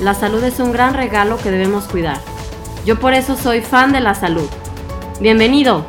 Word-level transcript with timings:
la 0.00 0.14
salud 0.14 0.42
es 0.44 0.60
un 0.60 0.72
gran 0.72 0.94
regalo 0.94 1.38
que 1.38 1.50
debemos 1.50 1.84
cuidar. 1.84 2.20
Yo 2.84 2.98
por 3.00 3.14
eso 3.14 3.36
soy 3.36 3.60
fan 3.62 3.92
de 3.92 4.00
la 4.00 4.14
salud. 4.14 4.48
Bienvenido. 5.20 5.86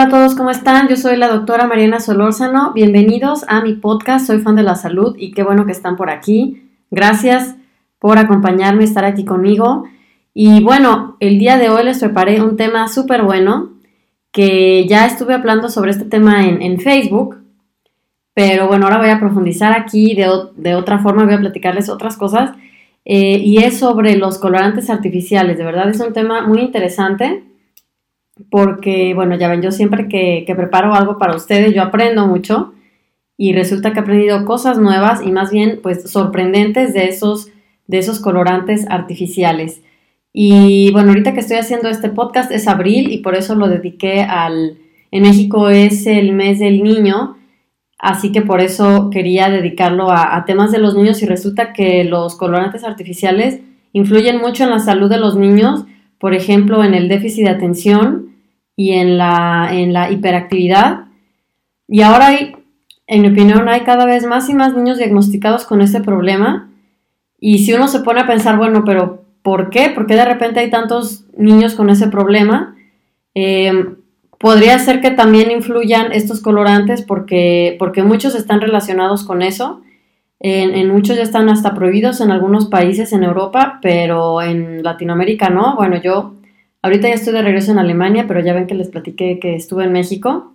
Hola 0.00 0.08
a 0.08 0.12
todos, 0.12 0.34
¿cómo 0.34 0.50
están? 0.50 0.88
Yo 0.88 0.96
soy 0.96 1.18
la 1.18 1.28
doctora 1.28 1.66
Mariana 1.66 2.00
Solórzano. 2.00 2.72
Bienvenidos 2.72 3.44
a 3.48 3.60
mi 3.60 3.74
podcast. 3.74 4.26
Soy 4.26 4.40
fan 4.40 4.56
de 4.56 4.62
la 4.62 4.74
salud 4.74 5.14
y 5.18 5.32
qué 5.32 5.42
bueno 5.42 5.66
que 5.66 5.72
están 5.72 5.96
por 5.96 6.08
aquí. 6.08 6.70
Gracias 6.90 7.54
por 7.98 8.16
acompañarme, 8.16 8.84
estar 8.84 9.04
aquí 9.04 9.26
conmigo. 9.26 9.84
Y 10.32 10.62
bueno, 10.62 11.18
el 11.20 11.38
día 11.38 11.58
de 11.58 11.68
hoy 11.68 11.84
les 11.84 11.98
preparé 11.98 12.40
un 12.40 12.56
tema 12.56 12.88
súper 12.88 13.24
bueno 13.24 13.72
que 14.32 14.86
ya 14.88 15.04
estuve 15.04 15.34
hablando 15.34 15.68
sobre 15.68 15.90
este 15.90 16.06
tema 16.06 16.48
en, 16.48 16.80
Facebook, 16.80 17.36
pero 18.32 18.68
bueno, 18.68 18.86
ahora 18.86 19.00
voy 19.00 19.10
a 19.10 19.20
profundizar 19.20 19.78
aquí 19.78 20.14
de, 20.14 20.74
otra 20.76 21.00
forma, 21.00 21.26
voy 21.26 21.34
a 21.34 21.40
platicarles 21.40 21.90
otras 21.90 22.16
cosas. 22.16 22.52
Eh, 23.04 23.36
y 23.36 23.58
es 23.58 23.78
sobre 23.78 24.16
los 24.16 24.38
colorantes 24.38 24.88
artificiales. 24.88 25.58
De 25.58 25.64
verdad 25.64 25.90
es 25.90 26.00
un 26.00 26.14
tema 26.14 26.46
muy 26.46 26.60
interesante 26.60 27.49
porque, 28.50 29.14
bueno, 29.14 29.36
ya 29.36 29.48
ven, 29.48 29.62
yo 29.62 29.70
siempre 29.70 30.08
que, 30.08 30.44
preparo 30.54 30.94
algo 30.94 31.18
para 31.18 31.36
ustedes, 31.36 31.74
yo 31.74 31.82
aprendo 31.82 32.26
mucho 32.26 32.74
y 33.36 33.52
resulta 33.52 33.92
que 33.92 34.00
he 34.00 34.02
aprendido 34.02 34.44
cosas 34.44 34.78
nuevas 34.78 35.22
y 35.24 35.30
más 35.30 35.50
bien, 35.50 35.80
pues, 35.82 36.10
sorprendentes 36.10 36.92
de 36.92 37.06
esos, 37.06 37.48
de 37.86 37.98
esos 37.98 38.20
colorantes 38.20 38.86
artificiales. 38.90 39.82
Y 40.32 40.90
bueno, 40.92 41.10
ahorita 41.10 41.32
que 41.32 41.40
estoy 41.40 41.56
haciendo 41.56 41.88
este 41.88 42.08
podcast 42.08 42.52
es 42.52 42.68
abril 42.68 43.10
y 43.10 43.18
por 43.18 43.34
eso 43.34 43.54
lo 43.54 43.68
dediqué 43.68 44.22
al... 44.22 44.78
En 45.12 45.22
México 45.22 45.68
es 45.68 46.06
el 46.06 46.32
mes 46.32 46.60
del 46.60 46.84
niño, 46.84 47.36
así 47.98 48.30
que 48.30 48.42
por 48.42 48.60
eso 48.60 49.10
quería 49.10 49.50
dedicarlo 49.50 50.08
a, 50.12 50.36
a 50.36 50.44
temas 50.44 50.70
de 50.70 50.78
los 50.78 50.94
niños 50.94 51.20
y 51.20 51.26
resulta 51.26 51.72
que 51.72 52.04
los 52.04 52.36
colorantes 52.36 52.84
artificiales 52.84 53.58
influyen 53.92 54.38
mucho 54.38 54.62
en 54.62 54.70
la 54.70 54.78
salud 54.78 55.10
de 55.10 55.18
los 55.18 55.34
niños, 55.34 55.84
por 56.20 56.32
ejemplo, 56.32 56.84
en 56.84 56.94
el 56.94 57.08
déficit 57.08 57.44
de 57.44 57.50
atención, 57.50 58.29
y 58.80 58.92
en 58.92 59.18
la, 59.18 59.68
en 59.72 59.92
la 59.92 60.10
hiperactividad. 60.10 61.04
Y 61.86 62.00
ahora 62.00 62.28
hay, 62.28 62.56
en 63.06 63.20
mi 63.20 63.28
opinión, 63.28 63.68
hay 63.68 63.82
cada 63.82 64.06
vez 64.06 64.24
más 64.24 64.48
y 64.48 64.54
más 64.54 64.74
niños 64.74 64.96
diagnosticados 64.96 65.66
con 65.66 65.82
este 65.82 66.00
problema. 66.00 66.70
Y 67.38 67.58
si 67.58 67.74
uno 67.74 67.88
se 67.88 68.00
pone 68.00 68.20
a 68.20 68.26
pensar, 68.26 68.56
bueno, 68.56 68.82
pero 68.86 69.22
¿por 69.42 69.68
qué? 69.68 69.90
¿Por 69.90 70.06
qué 70.06 70.14
de 70.14 70.24
repente 70.24 70.60
hay 70.60 70.70
tantos 70.70 71.26
niños 71.36 71.74
con 71.74 71.90
ese 71.90 72.08
problema? 72.08 72.74
Em, 73.34 73.96
podría 74.38 74.78
ser 74.78 75.02
que 75.02 75.10
también 75.10 75.50
influyan 75.50 76.12
estos 76.12 76.40
colorantes 76.40 77.02
porque, 77.02 77.76
porque 77.78 78.02
muchos 78.02 78.34
están 78.34 78.62
relacionados 78.62 79.24
con 79.24 79.42
eso. 79.42 79.82
En, 80.38 80.74
en, 80.74 80.88
muchos 80.88 81.18
ya 81.18 81.22
están 81.22 81.50
hasta 81.50 81.74
prohibidos 81.74 82.22
en 82.22 82.30
algunos 82.30 82.64
países 82.64 83.12
en 83.12 83.24
Europa, 83.24 83.78
pero 83.82 84.40
en 84.40 84.82
Latinoamérica 84.82 85.50
no. 85.50 85.76
Bueno, 85.76 86.00
yo 86.00 86.39
Ahorita 86.82 87.08
ya 87.08 87.14
estoy 87.14 87.34
de 87.34 87.42
regreso 87.42 87.72
en 87.72 87.78
Alemania, 87.78 88.24
pero 88.26 88.40
ya 88.40 88.54
ven 88.54 88.66
que 88.66 88.74
les 88.74 88.88
platiqué 88.88 89.38
que 89.38 89.54
estuve 89.54 89.84
en 89.84 89.92
México. 89.92 90.54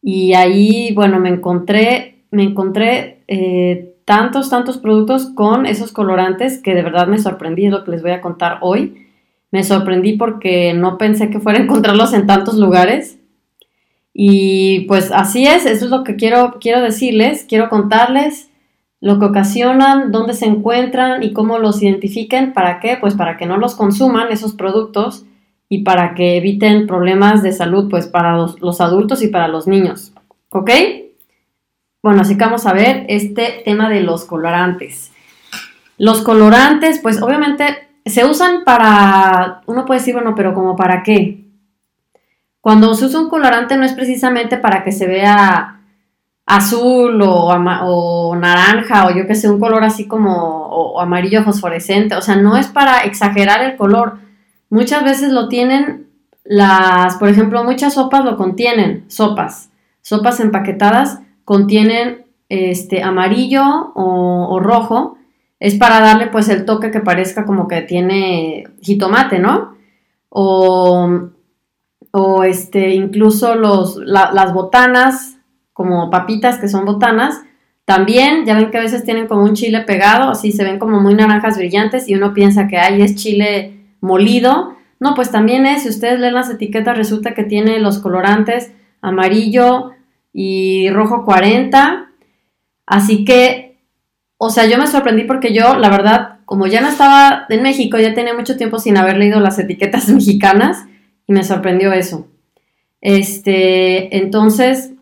Y 0.00 0.34
ahí, 0.34 0.92
bueno, 0.94 1.18
me 1.18 1.30
encontré, 1.30 2.16
me 2.30 2.44
encontré 2.44 3.22
eh, 3.26 3.96
tantos, 4.04 4.50
tantos 4.50 4.78
productos 4.78 5.26
con 5.26 5.66
esos 5.66 5.92
colorantes 5.92 6.58
que 6.58 6.74
de 6.74 6.82
verdad 6.82 7.08
me 7.08 7.18
sorprendí, 7.18 7.66
es 7.66 7.72
lo 7.72 7.84
que 7.84 7.90
les 7.90 8.02
voy 8.02 8.12
a 8.12 8.20
contar 8.20 8.58
hoy. 8.60 9.06
Me 9.50 9.64
sorprendí 9.64 10.12
porque 10.14 10.74
no 10.74 10.98
pensé 10.98 11.30
que 11.30 11.40
fuera 11.40 11.58
a 11.58 11.62
encontrarlos 11.62 12.12
en 12.12 12.26
tantos 12.26 12.56
lugares. 12.56 13.18
Y 14.12 14.82
pues 14.82 15.10
así 15.10 15.46
es, 15.46 15.66
eso 15.66 15.86
es 15.86 15.90
lo 15.90 16.04
que 16.04 16.14
quiero, 16.14 16.58
quiero 16.60 16.82
decirles, 16.82 17.44
quiero 17.48 17.68
contarles 17.68 18.50
lo 19.00 19.18
que 19.18 19.26
ocasionan, 19.26 20.12
dónde 20.12 20.34
se 20.34 20.46
encuentran 20.46 21.24
y 21.24 21.32
cómo 21.32 21.58
los 21.58 21.82
identifiquen, 21.82 22.52
para 22.52 22.78
qué, 22.78 22.96
pues 23.00 23.14
para 23.14 23.36
que 23.36 23.44
no 23.44 23.56
los 23.56 23.74
consuman 23.74 24.30
esos 24.30 24.54
productos 24.54 25.26
y 25.68 25.82
para 25.82 26.14
que 26.14 26.36
eviten 26.36 26.86
problemas 26.86 27.42
de 27.42 27.52
salud, 27.52 27.88
pues 27.90 28.06
para 28.06 28.36
los, 28.36 28.80
adultos 28.80 29.22
y 29.22 29.28
para 29.28 29.48
los 29.48 29.66
niños. 29.66 30.12
¿Ok? 30.50 30.70
Bueno, 32.02 32.22
así 32.22 32.36
que 32.36 32.44
vamos 32.44 32.66
a 32.66 32.72
ver 32.72 33.06
este 33.08 33.62
tema 33.64 33.88
de 33.88 34.00
los 34.00 34.24
colorantes. 34.24 35.12
Los 35.96 36.22
colorantes, 36.22 37.00
pues 37.00 37.22
obviamente 37.22 37.88
se 38.04 38.24
usan 38.24 38.64
para, 38.64 39.62
uno 39.66 39.84
puede 39.86 40.00
decir, 40.00 40.14
bueno, 40.14 40.34
pero 40.34 40.54
como 40.54 40.76
para 40.76 41.02
qué. 41.02 41.44
Cuando 42.60 42.94
se 42.94 43.06
usa 43.06 43.20
un 43.20 43.28
colorante 43.28 43.76
no 43.76 43.84
es 43.84 43.92
precisamente 43.92 44.58
para 44.58 44.84
que 44.84 44.92
se 44.92 45.06
vea 45.06 45.80
azul 46.46 47.20
o, 47.22 48.36
naranja 48.36 49.06
o 49.06 49.10
yo 49.10 49.26
que 49.26 49.34
sé, 49.34 49.48
un 49.48 49.60
color 49.60 49.82
así 49.84 50.06
como 50.06 51.00
amarillo 51.00 51.42
fosforescente, 51.42 52.14
o 52.16 52.22
sea, 52.22 52.36
no 52.36 52.56
es 52.56 52.66
para 52.68 53.00
exagerar 53.00 53.62
el 53.62 53.76
color, 53.76 54.18
Muchas 54.74 55.04
veces 55.04 55.30
lo 55.30 55.46
tienen 55.46 56.08
las, 56.42 57.14
por 57.18 57.28
ejemplo, 57.28 57.62
muchas 57.62 57.94
sopas 57.94 58.24
lo 58.24 58.36
contienen, 58.36 59.04
sopas, 59.06 59.70
sopas 60.02 60.40
empaquetadas 60.40 61.20
contienen 61.44 62.24
este 62.48 63.00
amarillo 63.04 63.62
o, 63.94 64.58
rojo, 64.58 65.16
es 65.60 65.76
para 65.76 66.00
darle 66.00 66.26
pues 66.26 66.48
el 66.48 66.64
toque 66.64 66.90
que 66.90 66.98
parezca 66.98 67.44
como 67.44 67.68
que 67.68 67.82
tiene 67.82 68.64
jitomate, 68.80 69.38
¿no? 69.38 69.76
O, 70.28 71.20
o 72.10 72.42
este, 72.42 72.96
incluso 72.96 73.54
los, 73.54 73.98
las 73.98 74.52
botanas, 74.52 75.36
como 75.72 76.10
papitas 76.10 76.58
que 76.58 76.66
son 76.66 76.84
botanas, 76.84 77.42
también, 77.84 78.44
ya 78.44 78.56
ven 78.56 78.72
que 78.72 78.78
a 78.78 78.82
veces 78.82 79.04
tienen 79.04 79.28
como 79.28 79.44
un 79.44 79.54
chile 79.54 79.82
pegado, 79.82 80.30
así 80.30 80.50
se 80.50 80.64
ven 80.64 80.80
como 80.80 80.98
muy 80.98 81.14
naranjas 81.14 81.58
brillantes 81.58 82.08
y 82.08 82.16
uno 82.16 82.34
piensa 82.34 82.66
que 82.66 82.76
ahí 82.76 83.02
es 83.02 83.14
chile 83.14 83.83
molido. 84.04 84.76
No, 85.00 85.14
pues 85.14 85.30
también 85.30 85.66
es, 85.66 85.82
si 85.82 85.88
ustedes 85.88 86.20
leen 86.20 86.34
las 86.34 86.50
etiquetas, 86.50 86.96
resulta 86.96 87.34
que 87.34 87.44
tiene 87.44 87.80
los 87.80 87.98
colorantes 87.98 88.72
amarillo 89.00 89.90
y 90.32 90.90
rojo 90.90 91.24
40. 91.24 92.10
Así 92.86 93.24
que, 93.24 93.78
o 94.38 94.50
sea, 94.50 94.66
yo 94.66 94.78
me 94.78 94.86
sorprendí 94.86 95.24
porque 95.24 95.52
yo, 95.52 95.76
la 95.76 95.90
verdad, 95.90 96.38
como 96.44 96.66
ya 96.66 96.80
no 96.80 96.88
estaba 96.88 97.46
en 97.48 97.62
México, 97.62 97.98
ya 97.98 98.14
tenía 98.14 98.34
mucho 98.34 98.56
tiempo 98.56 98.78
sin 98.78 98.96
haber 98.96 99.16
leído 99.16 99.40
las 99.40 99.58
etiquetas 99.58 100.08
mexicanas 100.10 100.84
y 101.26 101.32
me 101.32 101.44
sorprendió 101.44 101.92
eso. 101.92 102.28
Este, 103.00 104.16
entonces, 104.16 104.92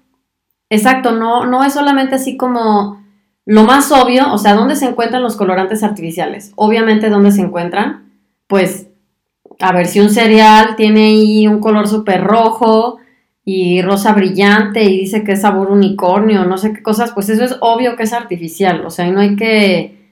exacto, 0.71 1.13
no, 1.13 1.47
no 1.47 1.65
es 1.65 1.73
solamente 1.73 2.17
así 2.17 2.37
como 2.37 3.03
lo 3.45 3.65
más 3.65 3.91
obvio, 3.91 4.33
o 4.33 4.39
sea, 4.39 4.55
¿dónde 4.55 4.77
se 4.77 4.87
encuentran 4.87 5.23
los 5.23 5.37
colorantes 5.37 5.83
artificiales? 5.83 6.53
Obviamente, 6.55 7.11
¿dónde 7.11 7.33
se 7.33 7.43
encuentran? 7.43 8.13
Pues 8.47 8.89
a 9.63 9.73
ver, 9.73 9.87
si 9.87 10.01
un 10.01 10.11
cereal 10.11 10.77
tiene 10.77 11.07
ahí 11.07 11.47
un 11.47 11.61
color 11.61 11.89
súper 11.89 12.23
rojo 12.23 12.99
y 13.45 13.83
rosa 13.83 14.13
brillante 14.13 14.85
y 14.85 14.99
dice 14.99 15.25
que 15.25 15.33
es 15.33 15.41
sabor 15.41 15.71
unicornio, 15.71 16.45
no 16.45 16.59
sé 16.59 16.73
qué 16.73 16.83
cosas, 16.83 17.13
pues 17.13 17.29
eso 17.29 17.45
es 17.45 17.57
obvio 17.61 17.97
que 17.97 18.03
es 18.03 18.13
artificial, 18.13 18.85
o 18.85 18.91
sea, 18.91 19.11
no 19.11 19.21
hay 19.21 19.37
que, 19.37 20.03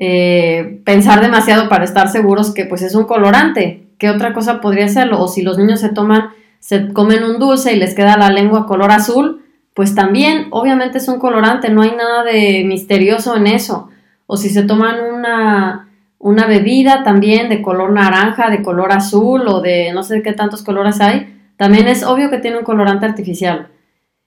eh, 0.00 0.80
pensar 0.84 1.20
demasiado 1.20 1.68
para 1.68 1.82
estar 1.82 2.08
seguros 2.08 2.54
que 2.54 2.66
pues 2.66 2.82
es 2.82 2.94
un 2.94 3.04
colorante. 3.04 3.88
¿Qué 3.98 4.08
otra 4.08 4.32
cosa 4.32 4.60
podría 4.60 4.86
serlo? 4.86 5.20
O 5.20 5.26
si 5.26 5.42
los 5.42 5.58
niños 5.58 5.80
se 5.80 5.88
toman, 5.88 6.30
se 6.60 6.92
comen 6.92 7.24
un 7.24 7.40
dulce 7.40 7.72
y 7.74 7.78
les 7.80 7.94
queda 7.96 8.16
la 8.16 8.30
lengua 8.30 8.66
color 8.66 8.92
azul, 8.92 9.44
pues 9.74 9.96
también, 9.96 10.46
obviamente 10.50 10.98
es 10.98 11.08
un 11.08 11.18
colorante, 11.18 11.70
no 11.70 11.82
hay 11.82 11.90
nada 11.96 12.22
de 12.22 12.62
misterioso 12.64 13.36
en 13.36 13.48
eso. 13.48 13.88
O 14.26 14.36
si 14.36 14.50
se 14.50 14.62
toman 14.62 15.00
una, 15.00 15.87
una 16.18 16.46
bebida 16.46 17.04
también 17.04 17.48
de 17.48 17.62
color 17.62 17.92
naranja, 17.92 18.50
de 18.50 18.62
color 18.62 18.92
azul 18.92 19.46
o 19.46 19.60
de 19.60 19.92
no 19.92 20.02
sé 20.02 20.22
qué 20.22 20.32
tantos 20.32 20.62
colores 20.62 21.00
hay, 21.00 21.34
también 21.56 21.88
es 21.88 22.02
obvio 22.04 22.30
que 22.30 22.38
tiene 22.38 22.58
un 22.58 22.64
colorante 22.64 23.06
artificial. 23.06 23.68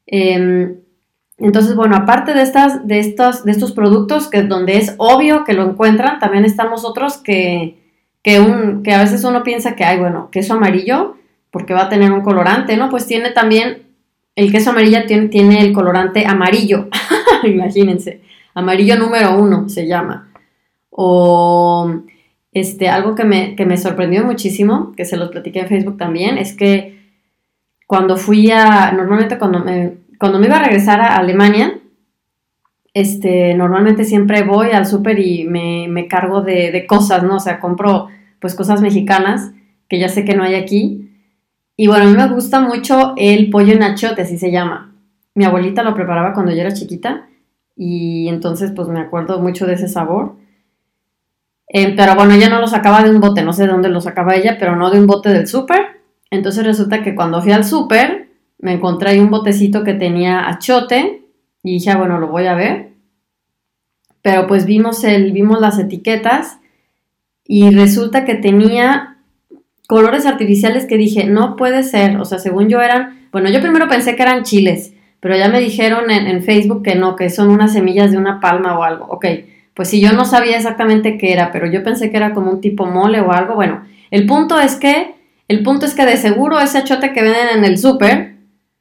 Em, 0.05 0.77
entonces, 1.37 1.75
bueno, 1.75 1.95
aparte 1.95 2.33
de, 2.33 2.43
estas, 2.43 2.87
de, 2.87 2.99
estos, 2.99 3.43
de 3.43 3.51
estos 3.51 3.71
productos, 3.71 4.29
que 4.29 4.43
donde 4.43 4.77
es 4.77 4.95
obvio 4.97 5.43
que 5.43 5.53
lo 5.53 5.63
encuentran, 5.63 6.19
también 6.19 6.45
están 6.45 6.69
los 6.69 6.85
otros 6.85 7.17
que, 7.17 7.79
que, 8.21 8.39
un, 8.39 8.83
que 8.83 8.93
a 8.93 9.01
veces 9.01 9.23
uno 9.23 9.43
piensa 9.43 9.75
que, 9.75 9.83
hay, 9.83 9.97
bueno, 9.97 10.29
queso 10.31 10.53
amarillo, 10.53 11.15
porque 11.49 11.73
va 11.73 11.83
a 11.83 11.89
tener 11.89 12.11
un 12.11 12.21
colorante, 12.21 12.77
¿no? 12.77 12.89
Pues 12.89 13.07
tiene 13.07 13.31
también, 13.31 13.83
el 14.35 14.51
queso 14.51 14.69
amarillo 14.69 15.05
tiene, 15.07 15.29
tiene 15.29 15.61
el 15.61 15.73
colorante 15.73 16.25
amarillo, 16.27 16.87
imagínense, 17.43 18.21
amarillo 18.53 18.97
número 18.97 19.35
uno 19.35 19.67
se 19.67 19.87
llama. 19.87 20.30
O 20.91 22.03
este, 22.51 22.89
algo 22.89 23.15
que 23.15 23.23
me, 23.23 23.55
que 23.55 23.65
me 23.65 23.77
sorprendió 23.77 24.23
muchísimo, 24.23 24.93
que 24.95 25.05
se 25.05 25.17
los 25.17 25.29
platiqué 25.29 25.61
en 25.61 25.67
Facebook 25.67 25.97
también, 25.97 26.37
es 26.37 26.55
que 26.55 27.01
cuando 27.87 28.15
fui 28.15 28.51
a, 28.51 28.91
normalmente 28.91 29.37
cuando 29.37 29.59
me, 29.59 29.95
cuando 30.19 30.39
me 30.39 30.47
iba 30.47 30.57
a 30.57 30.63
regresar 30.63 31.01
a 31.01 31.15
Alemania, 31.15 31.81
este, 32.93 33.53
normalmente 33.53 34.03
siempre 34.03 34.43
voy 34.43 34.71
al 34.71 34.85
súper 34.85 35.19
y 35.19 35.45
me, 35.45 36.07
cargo 36.07 36.41
de, 36.41 36.85
cosas, 36.87 37.23
¿no? 37.23 37.37
O 37.37 37.39
sea, 37.39 37.59
compro 37.59 38.07
pues 38.39 38.55
cosas 38.55 38.81
mexicanas 38.81 39.51
que 39.87 39.99
ya 39.99 40.09
sé 40.09 40.25
que 40.25 40.35
no 40.35 40.43
hay 40.43 40.55
aquí. 40.55 41.09
Y 41.77 41.87
bueno, 41.87 42.05
a 42.05 42.07
mí 42.07 42.15
me 42.15 42.27
gusta 42.27 42.59
mucho 42.59 43.13
el 43.17 43.49
pollo 43.49 43.73
en 43.73 43.83
achote, 43.83 44.23
así 44.23 44.37
se 44.37 44.51
llama. 44.51 44.95
Mi 45.35 45.45
abuelita 45.45 45.83
lo 45.83 45.95
preparaba 45.95 46.33
cuando 46.33 46.51
yo 46.51 46.61
era 46.61 46.73
chiquita 46.73 47.27
y 47.75 48.27
entonces 48.27 48.71
pues 48.75 48.89
me 48.89 48.99
acuerdo 48.99 49.39
mucho 49.39 49.65
de 49.65 49.73
ese 49.73 49.87
sabor. 49.87 50.35
Eh, 51.73 51.93
pero 51.95 52.15
bueno, 52.15 52.33
ella 52.33 52.49
no 52.49 52.59
lo 52.59 52.67
sacaba 52.67 53.01
de 53.01 53.09
un 53.09 53.21
bote, 53.21 53.43
no 53.43 53.53
sé 53.53 53.63
de 53.63 53.69
dónde 53.69 53.87
lo 53.87 54.01
sacaba 54.01 54.35
ella, 54.35 54.57
pero 54.59 54.75
no 54.75 54.91
de 54.91 54.99
un 54.99 55.07
bote 55.07 55.29
del 55.29 55.47
súper. 55.47 56.01
Entonces 56.29 56.65
resulta 56.65 57.01
que 57.01 57.15
cuando 57.15 57.41
fui 57.41 57.53
al 57.53 57.63
súper, 57.63 58.27
me 58.59 58.73
encontré 58.73 59.11
ahí 59.11 59.19
un 59.19 59.29
botecito 59.29 59.85
que 59.85 59.93
tenía 59.93 60.49
achote 60.49 61.23
y 61.63 61.73
dije, 61.75 61.91
ah, 61.91 61.97
bueno, 61.97 62.19
lo 62.19 62.27
voy 62.27 62.47
a 62.47 62.55
ver. 62.55 62.89
Pero 64.21 64.47
pues 64.47 64.65
vimos, 64.65 65.05
el, 65.05 65.31
vimos 65.31 65.61
las 65.61 65.79
etiquetas 65.79 66.59
y 67.45 67.69
resulta 67.73 68.25
que 68.25 68.35
tenía 68.35 69.17
colores 69.87 70.25
artificiales 70.25 70.85
que 70.85 70.97
dije, 70.97 71.23
no 71.23 71.55
puede 71.55 71.83
ser, 71.83 72.17
o 72.17 72.25
sea, 72.25 72.37
según 72.37 72.67
yo 72.67 72.81
eran, 72.81 73.29
bueno, 73.31 73.49
yo 73.49 73.61
primero 73.61 73.87
pensé 73.87 74.17
que 74.17 74.23
eran 74.23 74.43
chiles, 74.43 74.93
pero 75.21 75.37
ya 75.37 75.47
me 75.47 75.61
dijeron 75.61 76.11
en, 76.11 76.27
en 76.27 76.43
Facebook 76.43 76.83
que 76.83 76.95
no, 76.95 77.15
que 77.15 77.29
son 77.29 77.49
unas 77.49 77.71
semillas 77.71 78.11
de 78.11 78.17
una 78.17 78.41
palma 78.41 78.77
o 78.77 78.83
algo. 78.83 79.05
Ok, 79.05 79.25
pues 79.73 79.89
si 79.89 80.01
yo 80.01 80.11
no 80.13 80.25
sabía 80.25 80.57
exactamente 80.57 81.17
qué 81.17 81.33
era, 81.33 81.51
pero 81.51 81.67
yo 81.67 81.83
pensé 81.83 82.11
que 82.11 82.17
era 82.17 82.33
como 82.33 82.51
un 82.51 82.61
tipo 82.61 82.85
mole 82.85 83.21
o 83.21 83.31
algo, 83.31 83.55
bueno, 83.55 83.83
el 84.11 84.25
punto 84.25 84.59
es 84.59 84.75
que, 84.75 85.15
el 85.47 85.63
punto 85.63 85.85
es 85.85 85.93
que 85.93 86.05
de 86.05 86.17
seguro 86.17 86.59
ese 86.59 86.79
achote 86.79 87.13
que 87.13 87.21
venden 87.21 87.57
en 87.57 87.65
el 87.65 87.77
súper, 87.77 88.35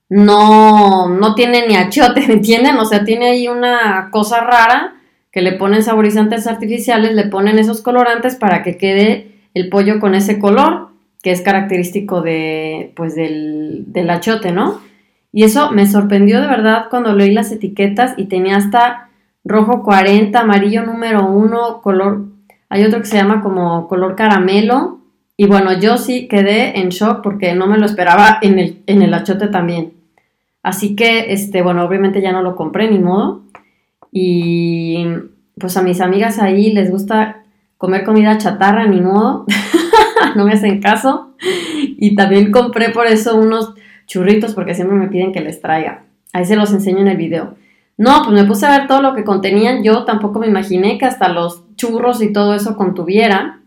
no, 0.09 1.09
no 1.09 1.35
tiene 1.35 1.67
ni 1.67 1.77
achote, 1.77 2.21
¿me 2.27 2.35
entienden? 2.35 2.77
O 2.79 2.85
sea, 2.85 3.05
tiene 3.05 3.31
ahí 3.31 3.49
una 3.49 4.09
cosa 4.11 4.41
rara 4.41 4.97
que 5.33 5.43
le 5.43 5.53
ponen 5.53 5.85
saborizantes 5.85 6.47
artificiales, 6.47 7.15
le 7.15 7.25
ponen 7.25 7.59
esos 7.59 7.81
colorantes 7.81 8.35
para 8.35 8.63
que 8.63 8.77
quede 8.77 9.33
el 9.55 9.69
pollo 9.69 10.01
con 10.01 10.15
ese 10.15 10.39
color 10.39 10.91
que 11.23 11.33
es 11.33 11.43
característico 11.43 12.23
de, 12.23 12.93
pues, 12.97 13.15
del, 13.15 13.85
del 13.89 14.11
achote, 14.11 14.53
¿no? 14.53 14.81
Y 15.33 15.45
eso 15.45 15.71
me 15.71 15.87
sorprendió 15.87 16.41
de 16.41 16.47
verdad 16.47 16.87
cuando 16.91 17.13
leí 17.13 17.31
las 17.33 17.53
etiquetas 17.53 18.15
y 18.17 18.25
tenía 18.25 18.57
hasta 18.57 19.10
rojo 19.45 19.83
40, 19.83 20.39
amarillo 20.39 20.85
número 20.85 21.27
1, 21.27 21.81
color, 21.83 22.27
hay 22.69 22.85
otro 22.85 23.01
que 23.01 23.07
se 23.07 23.17
llama 23.17 23.43
como 23.43 23.89
color 23.89 24.17
caramelo. 24.17 25.01
Y 25.37 25.47
bueno, 25.47 25.73
yo 25.79 25.97
sí 25.97 26.29
quedé 26.29 26.81
en 26.81 26.91
shock 26.91 27.23
porque 27.23 27.55
no 27.55 27.67
me 27.67 27.79
lo 27.79 27.87
esperaba 27.87 28.39
en 28.43 28.59
el, 28.59 28.83
en 28.87 29.03
el 29.03 29.15
achote 29.15 29.49
también. 29.49 29.95
Así 30.63 30.95
que, 30.95 31.33
este, 31.33 31.63
bueno, 31.63 31.85
obviamente 31.85 32.21
ya 32.21 32.33
no 32.33 32.43
lo 32.43 32.55
compré, 32.55 32.91
ni 32.91 32.99
modo. 32.99 33.43
Y 34.13 35.07
pues 35.59 35.77
a 35.77 35.83
mis 35.83 36.01
amigas 36.01 36.39
ahí 36.39 36.73
les 36.73 36.91
gusta 36.91 37.43
comer 37.79 38.05
comida 38.05 38.37
chatarra, 38.39 38.87
ni 38.87 39.01
modo. 39.01 39.47
no 40.37 40.45
me 40.45 40.53
hacen 40.53 40.81
caso. 40.81 41.35
Y 41.73 42.15
también 42.15 42.53
compré 42.53 42.91
por 42.91 43.07
eso 43.07 43.37
unos 43.37 43.75
churritos 44.07 44.55
porque 44.55 44.75
siempre 44.75 44.99
me 44.99 45.09
piden 45.09 45.33
que 45.33 45.41
les 45.41 45.61
traiga. 45.61 46.05
Ahí 46.33 46.45
se 46.45 46.57
los 46.57 46.73
enseño 46.73 46.99
en 46.99 47.09
el 47.09 47.17
video. 47.17 47.55
No, 48.01 48.23
pues 48.25 48.33
me 48.33 48.47
puse 48.47 48.65
a 48.65 48.79
ver 48.79 48.87
todo 48.87 49.03
lo 49.03 49.15
que 49.15 49.25
contenían. 49.25 49.83
Yo 49.83 50.05
tampoco 50.07 50.39
me 50.39 50.47
imaginé 50.47 50.97
que 50.97 51.05
hasta 51.05 51.29
los 51.29 51.65
churros 51.77 52.23
y 52.23 52.33
todo 52.33 52.55
eso 52.55 52.75
contuviera. 52.75 53.61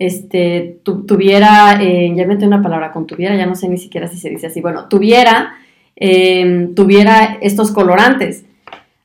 Este, 0.00 0.80
tuviera, 0.82 1.80
eh, 1.80 2.12
ya 2.16 2.26
metí 2.26 2.44
una 2.44 2.60
palabra 2.60 2.90
con 2.90 3.06
tuviera, 3.06 3.36
ya 3.36 3.46
no 3.46 3.54
sé 3.54 3.68
ni 3.68 3.78
siquiera 3.78 4.08
si 4.08 4.18
se 4.18 4.30
dice 4.30 4.48
así, 4.48 4.60
bueno, 4.60 4.88
tuviera, 4.88 5.54
em, 5.94 6.74
tuviera 6.74 7.38
estos 7.40 7.70
colorantes. 7.70 8.44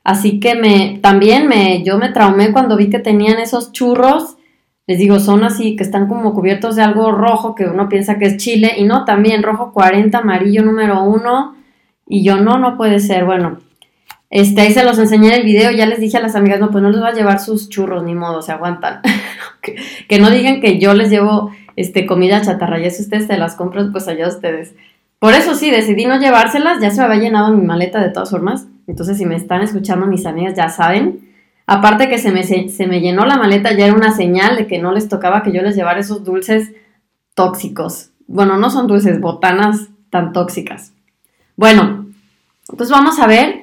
Así 0.03 0.39
que 0.39 0.55
me, 0.55 0.97
también 1.03 1.47
me, 1.47 1.83
yo 1.83 1.99
me 1.99 2.09
traumé 2.09 2.51
cuando 2.51 2.75
vi 2.77 2.89
que 2.89 2.97
tenían 2.97 3.37
esos 3.37 3.73
churros, 3.73 4.37
les 4.87 4.97
digo, 4.97 5.19
son 5.19 5.43
así, 5.43 5.75
que 5.75 5.83
están 5.83 6.07
como 6.07 6.33
cubiertos 6.33 6.75
de 6.75 6.81
algo 6.81 7.11
rojo, 7.11 7.53
que 7.53 7.65
uno 7.65 7.89
piensa 7.89 8.17
que 8.17 8.25
es 8.25 8.37
chile, 8.37 8.73
y 8.75 8.85
no, 8.85 9.05
también 9.05 9.43
rojo 9.43 9.71
40, 9.71 10.17
amarillo 10.17 10.63
número 10.63 11.03
1, 11.03 11.55
y 12.07 12.23
yo 12.23 12.37
no, 12.37 12.57
no 12.57 12.75
puede 12.75 12.99
ser, 12.99 13.25
bueno, 13.25 13.59
este, 14.33 14.61
ahí 14.61 14.73
se 14.73 14.83
los 14.83 14.97
enseñé 14.97 15.27
en 15.27 15.33
el 15.35 15.43
video, 15.43 15.69
ya 15.69 15.85
les 15.85 15.99
dije 15.99 16.17
a 16.17 16.19
las 16.19 16.35
amigas, 16.35 16.59
no, 16.59 16.71
pues 16.71 16.81
no 16.81 16.89
les 16.89 16.99
va 16.99 17.09
a 17.09 17.13
llevar 17.13 17.39
sus 17.39 17.69
churros, 17.69 18.03
ni 18.03 18.15
modo, 18.15 18.41
se 18.41 18.51
aguantan. 18.51 18.99
que, 20.07 20.19
no 20.19 20.31
digan 20.31 20.59
que 20.59 20.79
yo 20.79 20.95
les 20.95 21.11
llevo 21.11 21.51
este, 21.75 22.07
comida 22.07 22.41
chatarra, 22.41 22.79
y 22.79 22.85
eso 22.85 23.03
ustedes 23.03 23.27
se 23.27 23.37
las 23.37 23.53
compran, 23.53 23.91
pues 23.91 24.07
allá 24.07 24.27
ustedes. 24.27 24.73
Por 25.19 25.35
eso 25.35 25.53
sí, 25.53 25.69
decidí 25.69 26.07
no 26.07 26.19
llevárselas, 26.19 26.81
ya 26.81 26.89
se 26.89 26.97
me 26.97 27.05
había 27.05 27.21
llenado 27.21 27.55
mi 27.55 27.63
maleta 27.63 28.01
de 28.01 28.09
todas 28.09 28.31
formas, 28.31 28.65
entonces 28.87 29.19
si 29.19 29.27
me 29.27 29.35
están 29.35 29.61
escuchando 29.61 30.07
mis 30.07 30.25
amigas 30.25 30.55
ya 30.55 30.67
saben. 30.67 31.31
Aparte 31.67 32.09
que 32.09 32.17
se 32.17 32.31
me, 32.31 32.43
se 32.43 32.87
me 32.87 33.01
llenó 33.01 33.27
la 33.27 33.37
maleta, 33.37 33.71
ya 33.73 33.85
era 33.85 33.93
una 33.93 34.15
señal 34.15 34.55
de 34.55 34.65
que 34.65 34.79
no 34.79 34.93
les 34.93 35.09
tocaba 35.09 35.43
que 35.43 35.51
yo 35.51 35.61
les 35.61 35.75
llevara 35.75 35.99
esos 35.99 36.23
dulces 36.23 36.71
tóxicos. 37.35 38.09
Bueno, 38.25 38.57
no 38.57 38.71
son 38.71 38.87
dulces, 38.87 39.21
botanas 39.21 39.89
tan 40.09 40.33
tóxicas. 40.33 40.91
Bueno, 41.55 42.07
entonces 42.67 42.89
vamos 42.89 43.19
a 43.19 43.27
ver 43.27 43.62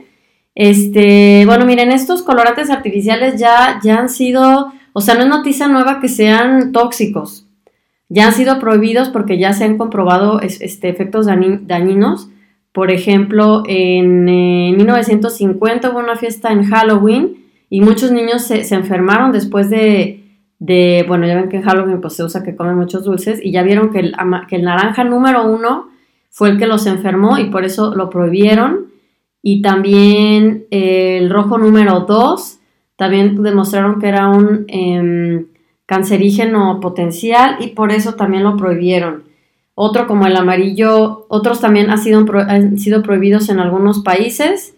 este, 0.55 1.45
bueno, 1.47 1.65
miren, 1.65 1.93
estos 1.93 2.23
colorantes 2.23 2.71
artificiales 2.71 3.39
ya, 3.39 3.81
ya 3.83 3.99
han 3.99 4.09
sido, 4.09 4.73
o 4.93 5.01
sea, 5.01 5.15
no 5.15 5.23
es 5.23 5.29
noticia 5.29 5.69
nueva 5.69 6.01
que 6.01 6.09
sean 6.09 6.73
tóxicos. 6.73 7.47
Ya 8.09 8.27
han 8.27 8.33
sido 8.33 8.59
prohibidos 8.59 9.09
porque 9.09 9.39
ya 9.39 9.53
se 9.53 9.65
han 9.65 9.79
comprobado 9.79 10.41
este, 10.41 10.89
efectos 10.89 11.27
dañinos. 11.27 12.29
Por 12.73 12.91
ejemplo, 12.91 13.63
en, 13.67 14.25
1950 14.25 15.91
hubo 15.91 16.01
una 16.01 16.17
fiesta 16.17 16.51
en 16.51 16.65
Halloween 16.65 17.37
y 17.69 17.81
muchos 17.81 18.11
niños 18.11 18.43
se, 18.43 18.75
enfermaron 18.75 19.31
después 19.31 19.71
de, 19.71 20.25
de, 20.59 21.05
bueno, 21.07 21.27
ya 21.27 21.37
ven 21.37 21.49
que 21.49 21.59
en 21.59 21.63
Halloween 21.63 22.01
pues, 22.01 22.15
se 22.15 22.25
usa 22.25 22.43
que 22.43 22.57
comen 22.57 22.75
muchos 22.75 23.05
dulces 23.05 23.41
y 23.43 23.53
ya 23.53 23.63
vieron 23.63 23.91
que 23.91 24.01
el, 24.01 24.17
que 24.49 24.57
el 24.57 24.65
naranja 24.65 25.05
número 25.05 25.47
uno 25.47 25.89
fue 26.31 26.51
el 26.51 26.59
que 26.59 26.67
los 26.67 26.87
enfermó 26.87 27.39
y 27.39 27.45
por 27.51 27.65
eso 27.65 27.95
lo 27.95 28.11
prohibieron 28.11 28.90
y 29.43 29.63
también 29.63 30.67
eh, 30.71 31.19
el 31.19 31.31
rojo 31.31 31.59
número 31.59 32.01
2, 32.01 32.59
también 32.97 33.43
demostraron 33.43 34.01
que 34.01 34.09
era 34.09 34.29
un 34.29 34.65
em, 34.69 35.47
cancerígeno 35.87 36.81
potencial 36.81 37.57
y 37.61 37.69
por 37.69 37.93
eso 37.93 38.15
también 38.15 38.45
lo 38.45 38.57
prohibieron. 38.57 39.25
Otro 39.75 40.07
como 40.07 40.27
el 40.27 40.37
amarillo, 40.37 41.27
otros 41.29 41.61
también 41.61 41.91
han 41.91 41.99
sido, 41.99 42.25
han 42.47 42.79
sido 42.79 43.03
prohibidos 43.03 43.49
en 43.49 43.59
algunos 43.59 44.01
países 44.01 44.75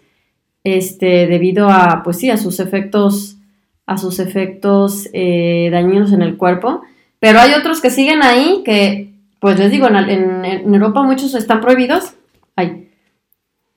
este, 0.63 1.27
debido 1.27 1.69
a, 1.69 2.01
pues 2.03 2.17
sí, 2.17 2.29
a 2.29 2.37
sus 2.37 2.59
efectos, 2.59 3.37
a 3.85 3.97
sus 3.97 4.19
efectos 4.19 5.09
eh, 5.13 5.69
dañinos 5.71 6.13
en 6.13 6.21
el 6.21 6.37
cuerpo. 6.37 6.83
Pero 7.19 7.39
hay 7.39 7.53
otros 7.53 7.81
que 7.81 7.89
siguen 7.89 8.23
ahí 8.23 8.61
que, 8.63 9.13
pues 9.39 9.59
les 9.59 9.71
digo, 9.71 9.87
en, 9.87 10.73
Europa 10.73 11.03
muchos 11.03 11.35
están 11.35 11.61
prohibidos. 11.61 12.13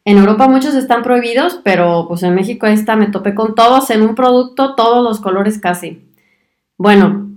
En 0.06 0.18
Europa 0.18 0.46
muchos 0.46 0.76
están 0.76 1.02
prohibidos, 1.02 1.60
pero 1.64 2.06
pues 2.06 2.22
en 2.22 2.32
México 2.32 2.68
esta 2.68 2.94
me 2.94 3.08
topé 3.08 3.34
con 3.34 3.56
todos 3.56 3.90
en 3.90 4.02
un 4.02 4.14
producto, 4.14 4.76
todos 4.76 5.02
los 5.02 5.18
colores 5.18 5.58
casi. 5.58 6.00
Bueno, 6.78 7.28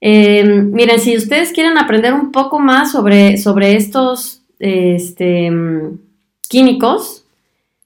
em, 0.00 0.72
miren, 0.72 0.98
si 0.98 1.16
ustedes 1.16 1.52
quieren 1.52 1.78
aprender 1.78 2.12
un 2.12 2.32
poco 2.32 2.58
más 2.58 2.90
sobre, 2.90 3.38
sobre 3.38 3.76
estos 3.76 4.42
este, 4.58 5.48
químicos, 6.48 7.24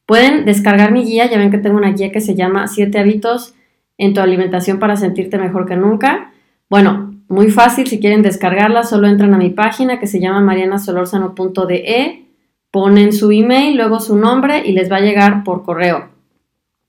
pueden 0.06 0.46
descargar 0.46 0.92
mi 0.92 1.04
guía. 1.04 1.30
Ya 1.30 1.36
ven 1.36 1.50
que 1.50 1.58
tengo 1.58 1.76
una 1.76 1.92
guía 1.92 2.10
que 2.10 2.22
se 2.22 2.34
llama 2.34 2.68
Siete 2.68 2.98
hábitos 3.00 3.52
en 3.98 4.14
tu 4.14 4.22
alimentación 4.22 4.78
para 4.78 4.96
sentirte 4.96 5.36
mejor 5.36 5.66
que 5.66 5.76
nunca. 5.76 6.32
Bueno, 6.70 7.14
muy 7.28 7.50
fácil, 7.50 7.86
si 7.86 8.00
quieren 8.00 8.22
descargarla, 8.22 8.84
solo 8.84 9.08
entran 9.08 9.34
a 9.34 9.38
mi 9.38 9.50
página 9.50 10.00
que 10.00 10.06
se 10.06 10.20
llama 10.20 10.40
marianasolorzano.de, 10.40 12.22
ponen 12.72 13.12
su 13.12 13.30
email, 13.30 13.76
luego 13.76 14.00
su 14.00 14.16
nombre 14.16 14.62
y 14.66 14.72
les 14.72 14.90
va 14.90 14.96
a 14.96 15.02
llegar 15.02 15.44
por 15.44 15.62
correo. 15.62 16.08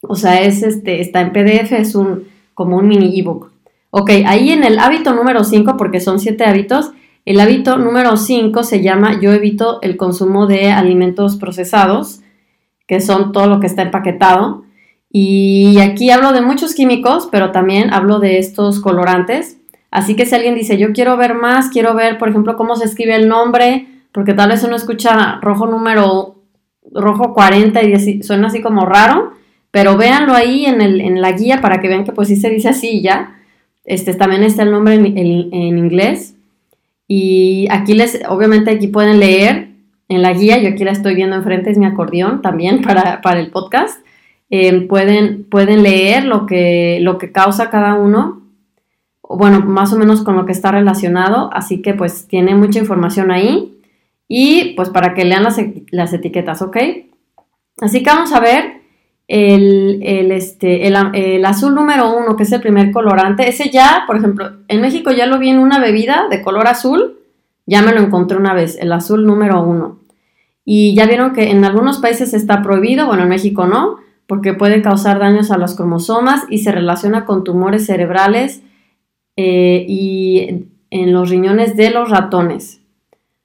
O 0.01 0.15
sea, 0.15 0.41
es 0.41 0.63
este, 0.63 1.01
está 1.01 1.21
en 1.21 1.31
PDF, 1.31 1.73
es 1.73 1.93
un 1.93 2.27
como 2.55 2.77
un 2.77 2.87
mini 2.87 3.19
ebook. 3.19 3.51
Ok, 3.91 4.09
ahí 4.25 4.49
en 4.49 4.63
el 4.63 4.79
hábito 4.79 5.13
número 5.13 5.43
5, 5.43 5.77
porque 5.77 5.99
son 5.99 6.19
7 6.19 6.43
hábitos, 6.45 6.91
el 7.25 7.39
hábito 7.39 7.77
número 7.77 8.17
5 8.17 8.63
se 8.63 8.81
llama 8.81 9.19
yo 9.21 9.31
evito 9.31 9.81
el 9.81 9.97
consumo 9.97 10.47
de 10.47 10.71
alimentos 10.71 11.37
procesados, 11.37 12.21
que 12.87 12.99
son 12.99 13.31
todo 13.31 13.47
lo 13.47 13.59
que 13.59 13.67
está 13.67 13.83
empaquetado. 13.83 14.63
Y 15.09 15.79
aquí 15.79 16.09
hablo 16.09 16.33
de 16.33 16.41
muchos 16.41 16.73
químicos, 16.73 17.29
pero 17.31 17.51
también 17.51 17.93
hablo 17.93 18.19
de 18.19 18.39
estos 18.39 18.81
colorantes. 18.81 19.57
Así 19.91 20.15
que 20.15 20.25
si 20.25 20.33
alguien 20.35 20.55
dice, 20.55 20.77
yo 20.77 20.91
quiero 20.91 21.15
ver 21.17 21.35
más, 21.35 21.69
quiero 21.69 21.93
ver, 21.93 22.17
por 22.17 22.29
ejemplo, 22.29 22.57
cómo 22.57 22.75
se 22.75 22.85
escribe 22.85 23.15
el 23.15 23.29
nombre, 23.29 23.87
porque 24.13 24.33
tal 24.33 24.49
vez 24.49 24.63
uno 24.63 24.75
escucha 24.75 25.39
rojo 25.41 25.67
número, 25.67 26.35
rojo 26.91 27.33
40 27.33 27.83
y 27.83 28.23
suena 28.23 28.47
así 28.47 28.61
como 28.61 28.85
raro, 28.85 29.33
pero 29.71 29.97
véanlo 29.97 30.33
ahí 30.33 30.65
en, 30.65 30.81
el, 30.81 31.01
en, 31.01 31.19
la 31.19 31.31
guía 31.31 31.59
para 31.61 31.81
que 31.81 31.87
vean 31.87 32.03
que 32.03 32.11
pues 32.11 32.27
sí 32.27 32.35
se 32.35 32.49
dice 32.49 32.69
así 32.69 33.01
ya. 33.01 33.39
Este, 33.85 34.13
también 34.13 34.43
está 34.43 34.63
el 34.63 34.71
nombre 34.71 34.93
en, 34.93 35.05
en, 35.17 35.77
inglés. 35.77 36.35
Y 37.07 37.67
aquí 37.71 37.95
les, 37.95 38.21
obviamente 38.29 38.71
aquí 38.71 38.87
pueden 38.87 39.19
leer 39.19 39.69
en 40.09 40.21
la 40.21 40.33
guía, 40.33 40.59
yo 40.59 40.69
aquí 40.69 40.83
la 40.83 40.91
estoy 40.91 41.15
viendo 41.15 41.35
enfrente, 41.35 41.71
es 41.71 41.77
mi 41.77 41.85
acordeón 41.85 42.41
también 42.41 42.81
para, 42.83 43.19
para 43.21 43.39
el 43.39 43.49
podcast. 43.49 43.99
Eh, 44.51 44.81
pueden, 44.81 45.45
pueden 45.45 45.81
leer 45.81 46.25
lo 46.25 46.45
que, 46.45 46.99
lo 47.01 47.17
que 47.17 47.31
causa 47.31 47.71
cada 47.71 47.95
uno, 47.95 48.43
bueno, 49.27 49.61
más 49.61 49.91
o 49.91 49.97
menos 49.97 50.21
con 50.21 50.35
lo 50.35 50.45
que 50.45 50.51
está 50.51 50.71
relacionado, 50.71 51.49
así 51.51 51.81
que 51.81 51.95
pues 51.95 52.27
tiene 52.27 52.53
mucha 52.53 52.77
información 52.77 53.31
ahí 53.31 53.73
y 54.27 54.73
pues 54.75 54.89
para 54.89 55.13
que 55.13 55.25
lean 55.25 55.43
las, 55.43 55.57
las 55.91 56.13
etiquetas, 56.13 56.61
¿ok? 56.61 56.77
Así 57.81 58.03
que 58.03 58.09
vamos 58.09 58.31
a 58.33 58.39
ver 58.39 58.83
el, 59.27 60.01
este, 60.31 60.87
el, 60.87 61.45
azul 61.45 61.73
número 61.73 62.15
uno, 62.15 62.35
que 62.35 62.43
es 62.43 62.51
el 62.51 62.61
primer 62.61 62.91
colorante, 62.91 63.47
ese 63.47 63.69
ya, 63.69 64.03
por 64.05 64.17
ejemplo, 64.17 64.51
en 64.67 64.81
México 64.81 65.11
ya 65.11 65.25
lo 65.25 65.39
vi 65.39 65.49
en 65.49 65.59
una 65.59 65.79
bebida 65.79 66.27
de 66.29 66.41
color 66.41 66.67
azul, 66.67 67.19
ya 67.65 67.81
me 67.81 67.93
lo 67.93 68.01
encontré 68.01 68.37
una 68.37 68.53
vez, 68.53 68.77
el 68.79 68.91
azul 68.91 69.25
número 69.25 69.63
uno. 69.63 69.99
Y 70.65 70.95
ya 70.95 71.07
vieron 71.07 71.33
que 71.33 71.49
en 71.49 71.65
algunos 71.65 71.99
países 71.99 72.33
está 72.33 72.61
prohibido, 72.61 73.07
bueno, 73.07 73.23
en 73.23 73.29
México 73.29 73.65
no, 73.65 73.97
porque 74.27 74.53
puede 74.53 74.81
causar 74.81 75.19
daños 75.19 75.51
a 75.51 75.57
los 75.57 75.75
cromosomas 75.75 76.43
y 76.49 76.59
se 76.59 76.71
relaciona 76.71 77.25
con 77.25 77.43
tumores 77.43 77.85
cerebrales 77.85 78.61
eh, 79.35 79.85
y 79.87 80.67
en 80.89 81.13
los 81.13 81.29
riñones 81.29 81.75
de 81.75 81.89
los 81.89 82.09
ratones. 82.09 82.82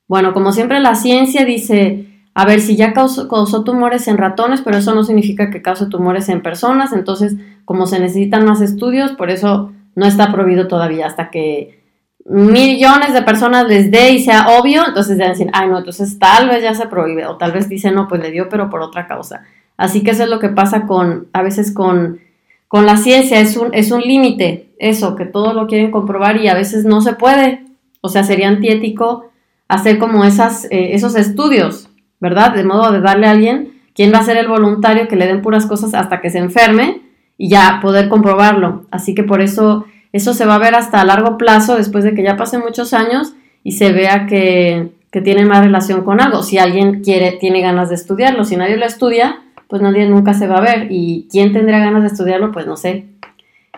Bueno, 0.09 0.33
como 0.33 0.53
siempre 0.53 0.81
la 0.81 0.95
ciencia 0.95 1.45
dice, 1.45 2.07
a 2.35 2.47
ver, 2.47 2.61
si 2.61 2.77
ya 2.77 2.95
causó, 2.95 3.29
tumores 3.63 4.09
en 4.09 4.17
ratones, 4.17 4.63
pero 4.63 4.79
eso 4.79 4.95
no 4.95 5.05
significa 5.05 5.51
que 5.51 5.61
cause 5.61 5.87
tumores 5.87 6.29
en 6.31 6.43
personas, 6.43 6.93
entonces 6.93 7.37
como 7.67 7.87
se 7.87 8.01
necesitan 8.01 8.47
más 8.47 8.63
estudios, 8.63 9.13
por 9.13 9.31
eso 9.31 9.73
no 9.95 10.07
está 10.07 10.33
prohibido 10.33 10.67
todavía 10.67 11.07
hasta 11.07 11.31
que 11.31 11.83
millones 12.25 13.13
de 13.13 13.23
personas 13.23 13.67
les 13.67 13.91
dé 13.91 14.13
y 14.13 14.21
sea 14.21 14.49
obvio, 14.59 14.87
entonces 14.87 15.19
ya 15.19 15.29
decir, 15.29 15.51
ay 15.53 15.69
no, 15.69 15.79
entonces 15.79 16.19
tal 16.19 16.49
vez 16.49 16.63
ya 16.63 16.75
se 16.75 16.87
prohíbe, 16.87 17.27
o 17.27 17.37
tal 17.37 17.53
vez 17.53 17.69
dicen, 17.69 17.95
no, 17.95 18.09
pues 18.09 18.23
le 18.23 18.31
dio, 18.31 18.49
pero 18.49 18.71
por 18.71 18.81
otra 18.81 19.07
causa. 19.07 19.43
Así 19.77 20.03
que 20.03 20.13
eso 20.13 20.25
es 20.25 20.31
lo 20.31 20.39
que 20.39 20.49
pasa 20.49 20.87
con, 20.87 21.29
a 21.33 21.43
veces 21.43 21.73
con, 21.73 22.21
con 22.67 22.87
la 22.87 22.97
ciencia, 22.97 23.41
es 23.41 23.57
un, 23.57 23.75
es 23.75 23.91
un 23.91 24.01
límite, 24.01 24.71
eso, 24.79 25.17
que 25.17 25.27
todos 25.27 25.55
lo 25.55 25.67
quieren 25.67 25.91
comprobar 25.91 26.37
y 26.39 26.49
a 26.49 26.55
veces 26.55 26.85
no 26.85 27.01
se 27.03 27.13
puede, 27.15 27.65
o 28.01 28.09
sea, 28.09 28.25
sería 28.25 28.49
antiético 28.49 29.29
hacer 29.69 29.99
como 29.99 30.25
esas, 30.25 30.65
eh, 30.67 30.95
esos 30.95 31.15
estudios, 31.15 31.89
¿verdad? 32.21 32.55
De 32.55 32.65
modo 32.65 32.91
de 32.91 33.01
darle 33.01 33.27
a 33.27 33.33
alguien 33.33 33.81
quién 33.95 34.13
va 34.13 34.19
a 34.19 34.25
ser 34.25 34.37
el 34.37 34.49
voluntario 34.49 35.09
que 35.09 35.17
le 35.17 35.27
den 35.27 35.43
puras 35.43 35.67
cosas 35.67 35.95
hasta 35.95 36.21
que 36.21 36.31
se 36.31 36.39
enferme 36.39 37.03
y 37.37 37.49
ya 37.49 37.79
poder 37.81 38.09
comprobarlo. 38.09 38.87
Así 38.91 39.15
que 39.15 39.23
por 39.23 39.41
eso 39.41 39.85
eso 40.13 40.33
se 40.35 40.47
va 40.47 40.55
a 40.55 40.59
ver 40.59 40.75
hasta 40.75 41.01
a 41.01 41.05
largo 41.05 41.37
plazo 41.37 41.77
después 41.77 42.05
de 42.05 42.15
que 42.15 42.23
ya 42.23 42.37
pasen 42.37 42.61
muchos 42.61 42.95
años 42.95 43.35
y 43.63 43.73
se 43.73 43.93
vea 43.93 44.27
que, 44.27 44.97
tiene 45.25 45.45
más 45.45 45.65
relación 45.65 46.05
con 46.05 46.21
algo. 46.21 46.45
Si 46.45 46.59
alguien 46.59 47.03
quiere, 47.03 47.33
tiene 47.33 47.61
ganas 47.61 47.89
de 47.89 47.97
estudiarlo, 47.97 48.45
si 48.45 48.57
nadie 48.57 48.77
lo 48.77 48.87
estudia, 48.87 49.41
pues 49.67 49.83
nadie 49.83 50.09
nunca 50.09 50.33
se 50.33 50.47
va 50.47 50.59
a 50.59 50.61
ver. 50.61 50.87
Y 50.91 51.27
quién 51.29 51.53
tendría 51.53 51.81
ganas 51.81 52.03
de 52.03 52.09
estudiarlo, 52.09 52.53
pues 52.53 52.67
no 52.67 52.77
sé. 52.77 53.07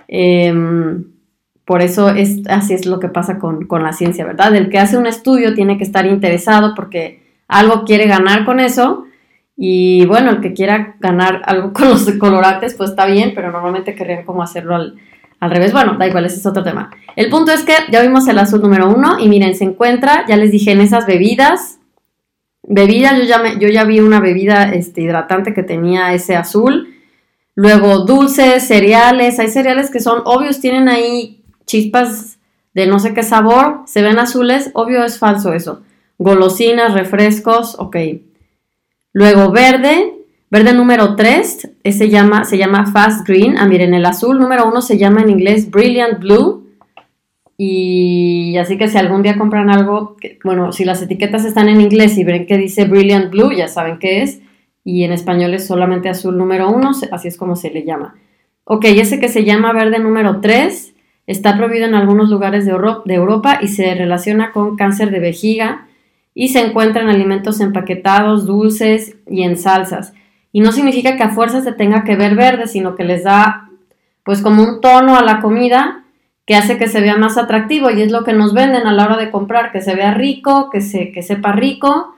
Em, 0.07 1.05
por 1.71 1.83
eso 1.83 2.09
es, 2.09 2.41
así 2.49 2.75
es 2.75 2.85
lo 2.85 2.99
que 2.99 3.07
pasa 3.07 3.39
con, 3.39 3.65
con 3.69 3.85
la 3.85 3.93
ciencia, 3.93 4.27
¿verdad? 4.27 4.57
El 4.57 4.71
que 4.71 4.81
hace 4.81 4.97
un 4.97 5.07
estudio 5.07 5.55
tiene 5.55 5.79
que 5.79 5.85
estar 5.85 6.05
interesado 6.05 6.75
porque 6.75 7.23
algo 7.47 7.85
quiere 7.85 8.09
ganar 8.09 8.45
con 8.45 8.59
eso. 8.59 9.05
Y 9.57 10.05
bueno, 10.07 10.31
el 10.31 10.41
que 10.41 10.53
quiera 10.53 10.97
ganar 10.99 11.43
algo 11.45 11.73
con 11.73 11.89
los 11.91 12.11
colorantes, 12.19 12.75
pues 12.75 12.91
está 12.91 13.07
bien, 13.07 13.35
pero 13.37 13.53
normalmente 13.53 13.95
querrían 13.95 14.25
como 14.25 14.43
hacerlo 14.43 14.75
al, 14.75 14.99
revés. 15.43 15.73
Bueno, 15.73 15.97
da 15.97 16.09
igual, 16.09 16.25
ese 16.25 16.39
es 16.39 16.47
otro 16.47 16.65
tema. 16.65 16.91
El 17.15 17.31
punto 17.31 17.53
es 17.53 17.63
que 17.63 17.75
ya 17.93 18.03
vimos 18.03 18.27
el 18.27 18.41
azul 18.41 18.61
número 18.61 18.89
uno 18.89 19.21
y 19.21 19.29
miren, 19.29 19.55
se 19.55 19.63
encuentra, 19.63 20.27
ya 20.27 20.37
les 20.37 20.51
dije, 20.51 20.73
en 20.73 20.81
esas 20.81 21.07
bebidas. 21.07 21.79
Bebidas, 22.65 23.17
yo 23.17 23.23
ya, 23.27 23.59
yo 23.61 23.69
ya 23.69 23.85
vi 23.85 24.01
una 24.01 24.19
bebida 24.19 24.65
este, 24.73 25.03
hidratante 25.03 25.55
que 25.55 25.63
tenía 25.63 26.15
ese 26.15 26.35
azul. 26.35 26.97
Luego 27.55 28.01
dulces, 28.07 28.67
cereales, 28.67 29.39
hay 29.39 29.47
cereales 29.47 29.89
que 29.93 30.01
son 30.01 30.23
obvios, 30.25 30.61
tienen 30.61 30.89
ahí 30.89 31.40
chispas 31.71 32.39
de 32.75 32.87
no 32.87 32.99
sé 32.99 33.15
qué 33.15 33.23
sabor, 33.23 33.83
se 33.87 34.03
ven 34.03 34.19
azules, 34.19 34.71
obvio 34.75 35.05
es 35.05 35.19
falso 35.19 35.53
eso 35.53 35.83
golosinas, 36.21 36.93
refrescos, 36.93 37.77
ok. 37.79 37.97
Luego 39.15 39.51
verde, 39.51 40.13
verde 40.51 40.75
número 40.75 41.17
3, 41.17 41.71
ese 41.83 42.11
llama, 42.11 42.45
se 42.45 42.59
llama 42.59 42.93
Fast 42.93 43.27
Green. 43.27 43.57
Ah, 43.59 43.67
miren, 43.67 43.95
el 43.95 44.05
azul 44.05 44.39
número 44.39 44.69
1 44.69 44.83
se 44.83 44.99
llama 44.99 45.23
en 45.23 45.31
inglés 45.31 45.71
Brilliant 45.71 46.21
Blue. 46.21 46.69
Y 47.57 48.57
así 48.59 48.77
que 48.77 48.89
si 48.89 48.99
algún 48.99 49.23
día 49.23 49.39
compran 49.39 49.71
algo, 49.71 50.17
bueno, 50.45 50.73
si 50.73 50.85
las 50.85 51.01
etiquetas 51.01 51.47
están 51.47 51.71
en 51.71 51.81
inglés 51.81 52.17
y 52.19 52.25
ven 52.25 52.47
que 52.47 52.59
dice 52.59 52.85
Brilliant 52.85 53.31
Blue, 53.31 53.53
ya 53.53 53.67
saben 53.67 53.99
qué 53.99 54.23
es. 54.23 54.43
Y 54.85 55.05
en 55.05 55.13
español 55.13 55.55
es 55.55 55.67
solamente 55.67 56.11
azul 56.11 56.37
número 56.37 56.69
1, 56.69 56.91
así 57.13 57.29
es 57.29 57.39
como 57.39 57.57
se 57.57 57.71
le 57.71 57.85
llama. 57.85 58.15
Ok, 58.65 58.85
ese 58.85 59.21
que 59.21 59.29
se 59.29 59.45
llama 59.45 59.73
verde 59.73 59.99
número 59.99 60.41
3 60.43 60.90
está 61.31 61.57
prohibido 61.57 61.87
en 61.87 61.95
algunos 61.95 62.29
lugares 62.29 62.67
de, 62.67 62.73
Europa 62.73 63.61
y 63.63 63.69
se 63.69 63.95
relaciona 63.95 64.51
con 64.51 64.77
cáncer 64.77 65.13
de 65.13 65.21
vejiga, 65.21 65.87
y 66.35 66.49
se 66.49 66.61
encuentran 66.61 67.09
alimentos 67.09 67.61
empaquetados, 67.61 68.47
dulces 68.47 69.17
y 69.29 69.43
en 69.43 69.57
salsas. 69.57 70.13
Y 70.53 70.61
no 70.61 70.73
significa 70.73 71.17
que 71.17 71.23
a 71.23 71.31
fuerza 71.31 71.61
se 71.61 71.73
tenga 71.73 72.03
que 72.03 72.17
ver 72.17 72.35
verde, 72.35 72.67
sino 72.67 72.97
que 72.97 73.05
les 73.05 73.25
da 73.25 73.69
pues 74.25 74.43
como 74.43 74.63
un 74.63 74.81
tono 74.81 75.17
a 75.17 75.23
la 75.23 75.41
comida 75.41 76.05
que 76.47 76.57
hace 76.57 76.79
que 76.79 76.89
se 76.89 77.01
vea 77.01 77.17
más 77.17 77.37
atractivo 77.39 77.91
y 77.91 78.03
es 78.03 78.11
lo 78.11 78.25
que 78.25 78.33
nos 78.33 78.53
venden 78.53 78.87
a 78.87 78.93
la 78.93 79.05
hora 79.05 79.17
de 79.17 79.31
comprar, 79.31 79.71
que 79.71 79.81
se 79.81 79.95
vea 79.95 80.15
rico, 80.15 80.69
que, 80.71 80.81
se, 80.81 81.13
que 81.13 81.23
sepa 81.23 81.53
rico. 81.53 82.15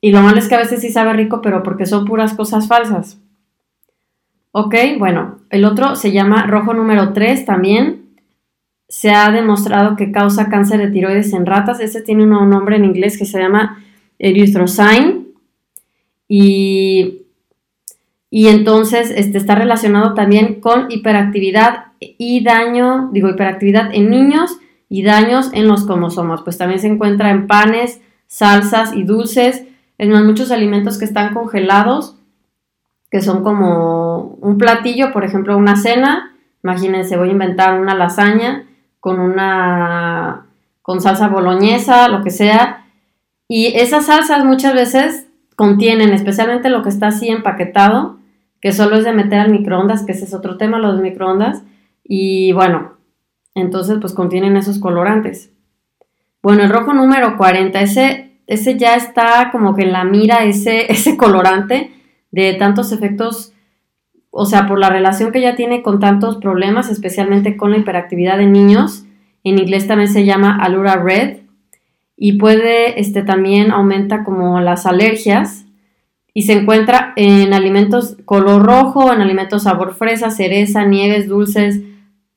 Y 0.00 0.10
lo 0.10 0.20
malo 0.20 0.38
es 0.38 0.48
que 0.48 0.56
a 0.56 0.60
veces 0.60 0.80
sí 0.80 0.90
sabe 0.90 1.12
rico, 1.12 1.40
pero 1.42 1.62
porque 1.62 1.86
son 1.86 2.04
puras 2.06 2.34
cosas 2.34 2.66
falsas. 2.66 3.20
Ok, 4.52 4.74
bueno, 4.98 5.38
el 5.50 5.64
otro 5.64 5.94
se 5.94 6.10
llama 6.10 6.46
rojo 6.46 6.74
número 6.74 7.12
3 7.12 7.44
también 7.44 7.99
se 8.90 9.12
ha 9.12 9.30
demostrado 9.30 9.94
que 9.94 10.10
causa 10.10 10.48
cáncer 10.48 10.80
de 10.80 10.90
tiroides 10.90 11.32
en 11.32 11.46
ratas. 11.46 11.78
Este 11.78 12.02
tiene 12.02 12.24
un 12.24 12.50
nombre 12.50 12.74
en 12.74 12.84
inglés 12.84 13.16
que 13.16 13.24
se 13.24 13.38
llama 13.38 13.84
erythrocine. 14.18 15.28
Y, 16.26 17.22
y 18.30 18.48
entonces 18.48 19.12
este, 19.14 19.38
está 19.38 19.54
relacionado 19.54 20.14
también 20.14 20.60
con 20.60 20.90
hiperactividad 20.90 21.92
y 22.00 22.42
daño, 22.42 23.10
digo, 23.12 23.28
hiperactividad 23.28 23.94
en 23.94 24.10
niños 24.10 24.58
y 24.88 25.04
daños 25.04 25.50
en 25.52 25.68
los 25.68 25.86
cromosomas. 25.86 26.42
Pues 26.42 26.58
también 26.58 26.80
se 26.80 26.88
encuentra 26.88 27.30
en 27.30 27.46
panes, 27.46 28.00
salsas 28.26 28.92
y 28.92 29.04
dulces. 29.04 29.66
Es 29.98 30.08
más, 30.08 30.24
muchos 30.24 30.50
alimentos 30.50 30.98
que 30.98 31.04
están 31.04 31.32
congelados, 31.32 32.16
que 33.08 33.20
son 33.20 33.44
como 33.44 34.36
un 34.40 34.58
platillo, 34.58 35.12
por 35.12 35.22
ejemplo, 35.22 35.56
una 35.56 35.76
cena. 35.76 36.36
Imagínense, 36.64 37.16
voy 37.16 37.28
a 37.28 37.32
inventar 37.32 37.80
una 37.80 37.94
lasaña 37.94 38.66
con 39.00 39.18
una, 39.18 40.46
con 40.82 41.00
salsa 41.00 41.28
boloñesa, 41.28 42.08
lo 42.08 42.22
que 42.22 42.30
sea. 42.30 42.86
Y 43.48 43.78
esas 43.78 44.06
salsas 44.06 44.44
muchas 44.44 44.74
veces 44.74 45.26
contienen, 45.56 46.12
especialmente 46.12 46.68
lo 46.68 46.82
que 46.82 46.90
está 46.90 47.08
así 47.08 47.28
empaquetado, 47.28 48.18
que 48.60 48.72
solo 48.72 48.96
es 48.96 49.04
de 49.04 49.12
meter 49.12 49.40
al 49.40 49.50
microondas, 49.50 50.04
que 50.04 50.12
ese 50.12 50.26
es 50.26 50.34
otro 50.34 50.56
tema, 50.56 50.78
los 50.78 51.00
microondas. 51.00 51.62
Y 52.04 52.52
bueno, 52.52 52.92
entonces 53.54 53.98
pues 54.00 54.12
contienen 54.12 54.56
esos 54.56 54.78
colorantes. 54.78 55.50
Bueno, 56.42 56.62
el 56.62 56.70
rojo 56.70 56.94
número 56.94 57.36
40, 57.36 57.80
ese, 57.80 58.38
ese 58.46 58.78
ya 58.78 58.94
está 58.94 59.50
como 59.50 59.74
que 59.74 59.82
en 59.82 59.92
la 59.92 60.04
mira 60.04 60.44
ese, 60.44 60.90
ese 60.92 61.16
colorante 61.16 61.92
de 62.30 62.54
tantos 62.54 62.92
efectos 62.92 63.52
o 64.30 64.46
sea, 64.46 64.66
por 64.66 64.78
la 64.78 64.90
relación 64.90 65.32
que 65.32 65.40
ya 65.40 65.56
tiene 65.56 65.82
con 65.82 65.98
tantos 65.98 66.36
problemas, 66.36 66.88
especialmente 66.88 67.56
con 67.56 67.72
la 67.72 67.78
hiperactividad 67.78 68.38
de 68.38 68.46
niños, 68.46 69.04
en 69.44 69.58
inglés 69.58 69.86
también 69.86 70.08
se 70.08 70.24
llama 70.24 70.56
Alura 70.56 70.96
Red, 70.96 71.38
y 72.16 72.34
puede, 72.34 73.00
este, 73.00 73.22
también 73.22 73.70
aumenta 73.70 74.24
como 74.24 74.60
las 74.60 74.86
alergias, 74.86 75.64
y 76.32 76.42
se 76.42 76.52
encuentra 76.52 77.12
en 77.16 77.52
alimentos 77.54 78.16
color 78.24 78.62
rojo, 78.62 79.12
en 79.12 79.20
alimentos 79.20 79.64
sabor 79.64 79.94
fresa, 79.94 80.30
cereza, 80.30 80.84
nieves, 80.84 81.26
dulces, 81.26 81.80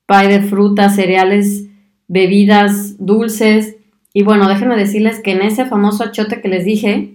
pay 0.06 0.28
de 0.28 0.42
frutas, 0.42 0.96
cereales, 0.96 1.68
bebidas 2.08 2.98
dulces. 2.98 3.78
Y 4.14 4.24
bueno, 4.24 4.50
déjenme 4.50 4.78
decirles 4.78 5.22
que 5.22 5.32
en 5.32 5.42
ese 5.42 5.66
famoso 5.66 6.04
achote 6.04 6.42
que 6.42 6.48
les 6.48 6.66
dije, 6.66 7.13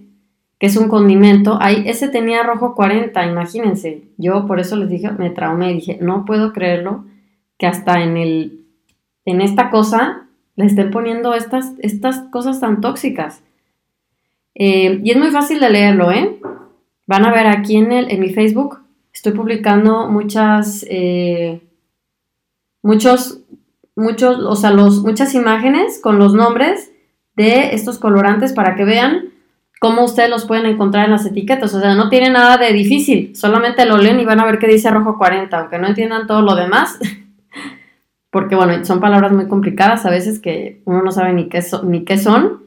que 0.59 0.67
es 0.67 0.75
un 0.75 0.89
condimento, 0.89 1.57
ahí 1.61 1.83
ese 1.87 2.09
tenía 2.09 2.43
rojo 2.43 2.75
40, 2.75 3.25
imagínense. 3.25 4.03
Yo 4.17 4.45
por 4.45 4.59
eso 4.59 4.75
les 4.75 4.89
dije, 4.89 5.09
me 5.11 5.29
traumé 5.29 5.73
dije, 5.73 5.97
no 6.01 6.25
puedo 6.25 6.51
creerlo 6.51 7.05
que 7.57 7.65
hasta 7.65 8.03
en 8.03 8.17
el 8.17 8.59
en 9.25 9.41
esta 9.41 9.69
cosa 9.69 10.27
le 10.55 10.65
estén 10.65 10.91
poniendo 10.91 11.33
estas, 11.33 11.73
estas 11.79 12.19
cosas 12.31 12.59
tan 12.59 12.81
tóxicas. 12.81 13.43
Eh, 14.55 14.99
y 15.03 15.11
es 15.11 15.17
muy 15.17 15.29
fácil 15.29 15.59
de 15.59 15.69
leerlo, 15.69 16.11
¿eh? 16.11 16.39
Van 17.07 17.25
a 17.25 17.31
ver 17.31 17.47
aquí 17.47 17.77
en, 17.77 17.91
el, 17.91 18.11
en 18.11 18.19
mi 18.19 18.29
Facebook, 18.29 18.79
estoy 19.13 19.33
publicando 19.33 20.09
muchas, 20.09 20.85
eh, 20.89 21.61
muchos, 22.81 23.41
muchos, 23.95 24.39
o 24.39 24.55
sea, 24.55 24.71
los, 24.71 25.01
muchas 25.03 25.33
imágenes 25.33 25.99
con 26.01 26.19
los 26.19 26.33
nombres 26.33 26.91
de 27.35 27.73
estos 27.73 27.99
colorantes 27.99 28.51
para 28.51 28.75
que 28.75 28.83
vean 28.83 29.29
cómo 29.79 30.03
ustedes 30.03 30.29
los 30.29 30.45
pueden 30.45 30.65
encontrar 30.65 31.05
en 31.05 31.11
las 31.11 31.25
etiquetas. 31.25 31.73
O 31.73 31.79
sea, 31.79 31.95
no 31.95 32.09
tiene 32.09 32.29
nada 32.29 32.57
de 32.57 32.71
difícil, 32.73 33.35
solamente 33.35 33.85
lo 33.85 33.97
leen 33.97 34.19
y 34.19 34.25
van 34.25 34.39
a 34.39 34.45
ver 34.45 34.59
que 34.59 34.67
dice 34.67 34.91
rojo 34.91 35.17
40, 35.17 35.57
aunque 35.57 35.79
no 35.79 35.87
entiendan 35.87 36.27
todo 36.27 36.41
lo 36.41 36.55
demás. 36.55 36.99
Porque, 38.31 38.55
bueno, 38.55 38.85
son 38.85 38.99
palabras 38.99 39.31
muy 39.31 39.47
complicadas 39.47 40.05
a 40.05 40.11
veces 40.11 40.39
que 40.39 40.83
uno 40.85 41.01
no 41.01 41.11
sabe 41.11 41.33
ni 41.33 41.49
qué, 41.49 41.63
ni 41.83 42.03
qué 42.03 42.17
son. 42.17 42.63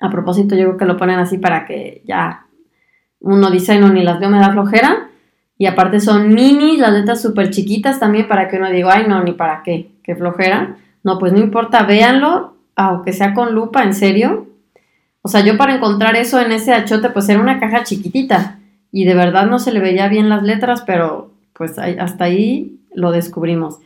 A 0.00 0.10
propósito, 0.10 0.56
yo 0.56 0.64
creo 0.64 0.76
que 0.76 0.84
lo 0.86 0.96
ponen 0.96 1.20
así 1.20 1.38
para 1.38 1.64
que 1.64 2.02
ya 2.04 2.46
uno 3.20 3.50
dice, 3.50 3.78
no, 3.78 3.90
ni 3.90 4.02
las 4.02 4.18
veo, 4.18 4.28
me 4.28 4.40
da 4.40 4.50
flojera. 4.50 5.10
Y 5.56 5.66
aparte 5.66 6.00
son 6.00 6.34
mini, 6.34 6.76
las 6.78 6.92
letras 6.92 7.22
súper 7.22 7.50
chiquitas 7.50 8.00
también 8.00 8.26
para 8.26 8.48
que 8.48 8.56
uno 8.56 8.68
diga, 8.68 8.94
ay, 8.94 9.04
no, 9.06 9.22
ni 9.22 9.32
para 9.32 9.62
qué, 9.62 9.92
qué 10.02 10.16
flojera. 10.16 10.76
No, 11.04 11.20
pues 11.20 11.32
no 11.32 11.38
importa, 11.38 11.84
véanlo, 11.84 12.56
aunque 12.74 13.12
sea 13.12 13.34
con 13.34 13.54
lupa, 13.54 13.84
en 13.84 13.94
serio. 13.94 14.51
O 15.22 15.28
sea, 15.28 15.44
yo 15.44 15.56
para 15.56 15.76
encontrar 15.76 16.16
eso 16.16 16.40
en 16.40 16.52
ese 16.52 16.72
achote, 16.72 17.10
pues 17.10 17.28
era 17.28 17.40
una 17.40 17.60
caja 17.60 17.84
chiquitita. 17.84 18.58
Y 18.90 19.04
de 19.04 19.14
verdad 19.14 19.46
no 19.46 19.58
se 19.58 19.72
le 19.72 19.80
veía 19.80 20.08
bien 20.08 20.28
las 20.28 20.42
letras, 20.42 20.82
pero 20.86 21.30
pues 21.52 21.78
hasta 21.78 22.24
ahí 22.24 22.80
lo 22.94 23.12
descubrimos. 23.12 23.78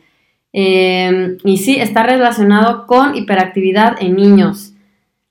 Eh, 0.51 1.37
y 1.43 1.57
sí, 1.57 1.75
está 1.79 2.03
relacionado 2.03 2.87
con 2.87 3.15
hiperactividad 3.15 3.97
en 4.01 4.15
niños. 4.15 4.73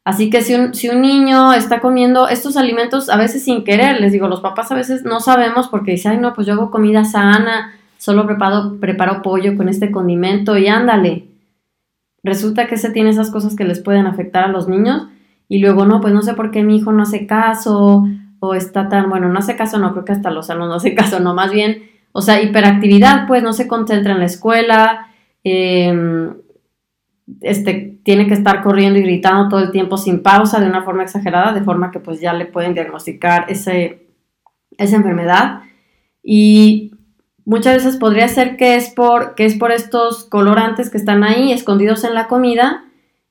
Así 0.04 0.30
que 0.30 0.42
si 0.42 0.54
un, 0.54 0.72
si 0.72 0.88
un, 0.88 1.02
niño 1.02 1.52
está 1.52 1.80
comiendo 1.80 2.28
estos 2.28 2.56
alimentos 2.56 3.08
a 3.08 3.16
veces 3.16 3.42
sin 3.42 3.64
querer, 3.64 4.00
les 4.00 4.12
digo, 4.12 4.28
los 4.28 4.40
papás 4.40 4.70
a 4.70 4.76
veces 4.76 5.02
no 5.02 5.18
sabemos 5.18 5.66
porque 5.66 5.90
dicen, 5.90 6.12
ay 6.12 6.18
no, 6.18 6.32
pues 6.32 6.46
yo 6.46 6.52
hago 6.52 6.70
comida 6.70 7.04
sana, 7.04 7.72
solo 7.98 8.25
preparo, 8.25 8.76
preparo 8.78 9.20
pollo 9.22 9.56
con 9.56 9.68
este 9.68 9.90
condimento 9.90 10.56
y 10.56 10.68
ándale. 10.68 11.25
Resulta 12.22 12.68
que 12.68 12.76
se 12.76 12.90
tiene 12.90 13.10
esas 13.10 13.32
cosas 13.32 13.56
que 13.56 13.64
les 13.64 13.80
pueden 13.80 14.06
afectar 14.06 14.44
a 14.44 14.48
los 14.48 14.68
niños 14.68 15.08
y 15.48 15.58
luego 15.58 15.86
no, 15.86 16.00
pues 16.00 16.12
no 16.12 16.22
sé 16.22 16.34
por 16.34 16.50
qué 16.50 16.62
mi 16.62 16.76
hijo 16.76 16.92
no 16.92 17.02
hace 17.02 17.26
caso 17.26 18.04
o 18.40 18.54
está 18.54 18.88
tan, 18.88 19.08
bueno, 19.08 19.28
no 19.28 19.38
hace 19.38 19.56
caso, 19.56 19.78
no 19.78 19.92
creo 19.92 20.04
que 20.04 20.12
hasta 20.12 20.30
los 20.30 20.50
alumnos 20.50 20.68
no 20.68 20.76
hace 20.76 20.94
caso, 20.94 21.20
no, 21.20 21.34
más 21.34 21.52
bien, 21.52 21.90
o 22.12 22.22
sea, 22.22 22.42
hiperactividad, 22.42 23.26
pues 23.26 23.42
no 23.42 23.52
se 23.52 23.68
concentra 23.68 24.12
en 24.12 24.20
la 24.20 24.26
escuela, 24.26 25.08
eh, 25.44 26.32
este, 27.40 27.99
tiene 28.02 28.26
que 28.26 28.34
estar 28.34 28.62
corriendo 28.62 28.99
y 28.99 29.02
gritando 29.02 29.49
todo 29.49 29.60
el 29.60 29.71
tiempo 29.71 29.97
sin 29.97 30.23
pausa 30.23 30.60
de 30.60 30.66
una 30.66 30.82
forma 30.82 31.02
exagerada, 31.02 31.52
de 31.52 31.62
forma 31.62 31.90
que 31.90 32.00
pues 32.00 32.21
ya 32.21 32.32
le 32.32 32.47
pueden 32.47 32.75
diagnosticar 32.75 33.47
ese, 33.49 34.06
esa 34.78 34.97
enfermedad. 34.97 35.62
Y 36.23 36.92
muchas 37.44 37.76
veces 37.76 37.97
podría 37.97 38.28
ser 38.28 38.56
que 38.56 38.76
es, 38.76 38.90
por, 38.90 39.34
que 39.34 39.44
es 39.44 39.56
por 39.56 39.73
estos 39.73 40.25
colorantes 40.25 40.90
que 40.90 40.99
están 40.99 41.25
ahí 41.25 41.52
escondidos 41.52 42.04
en 42.04 42.14
la 42.14 42.28
comida 42.28 42.85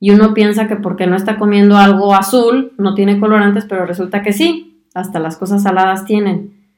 y 0.06 0.12
uno 0.12 0.36
piensa 0.36 0.68
que 0.68 0.76
porque 0.76 1.08
no 1.08 1.16
está 1.16 1.40
comiendo 1.40 1.78
algo 1.78 2.14
azul 2.14 2.74
no 2.78 2.94
tiene 2.94 3.20
colorantes, 3.20 3.66
pero 3.66 3.88
resulta 3.88 4.22
que 4.22 4.34
sí, 4.34 4.86
hasta 4.94 5.18
las 5.18 5.36
cosas 5.36 5.64
saladas 5.64 6.06
tienen. 6.06 6.70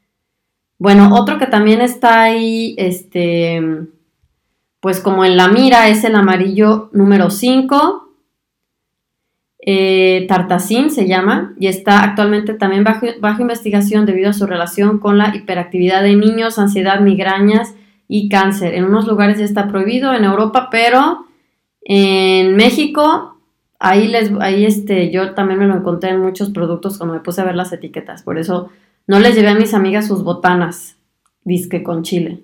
Bueno, 0.80 1.14
otro 1.14 1.38
que 1.38 1.46
también 1.46 1.82
está 1.82 2.22
ahí, 2.22 2.74
este, 2.78 3.62
pues 4.80 5.02
como 5.02 5.26
en 5.26 5.36
la 5.36 5.50
mira 5.50 5.90
es 5.90 6.06
el 6.06 6.16
amarillo 6.16 6.90
número 6.94 7.30
5, 7.30 8.16
eh, 9.60 10.26
Tartacin 10.30 10.90
se 10.90 11.06
llama, 11.06 11.54
y 11.60 11.68
está 11.68 12.06
actualmente 12.06 12.54
también 12.54 12.86
bajo, 12.86 13.08
bajo, 13.20 13.42
investigación 13.42 14.06
debido 14.06 14.30
a 14.30 14.34
su 14.34 14.48
relación 14.48 15.00
con 15.00 15.18
la 15.18 15.36
hiperactividad 15.36 16.02
de 16.02 16.16
niños, 16.16 16.60
ansiedad, 16.60 17.02
migrañas 17.02 17.76
y 18.08 18.30
cáncer. 18.30 18.74
En 18.74 18.86
unos 18.86 19.06
lugares 19.06 19.38
ya 19.38 19.44
está 19.44 19.68
prohibido, 19.68 20.14
en 20.14 20.24
Europa, 20.24 20.70
pero 20.72 21.27
en 21.90 22.58
México, 22.58 23.38
ahí, 23.80 24.10
les, 24.10 24.32
ahí 24.42 24.66
este, 24.66 25.10
yo 25.10 25.34
también 25.34 25.60
me 25.60 25.68
lo 25.68 25.76
encontré 25.76 26.10
en 26.10 26.22
muchos 26.22 26.50
productos 26.50 26.98
cuando 26.98 27.14
me 27.14 27.22
puse 27.22 27.40
a 27.40 27.46
ver 27.46 27.56
las 27.56 27.72
etiquetas, 27.72 28.24
por 28.24 28.38
eso 28.38 28.70
no 29.08 29.20
les 29.20 29.36
llevé 29.36 29.48
a 29.48 29.56
mis 29.56 29.74
amigas 29.74 30.06
sus 30.06 30.24
botanas, 30.24 30.98
disque 31.46 31.84
con 31.84 32.04
chile. 32.04 32.44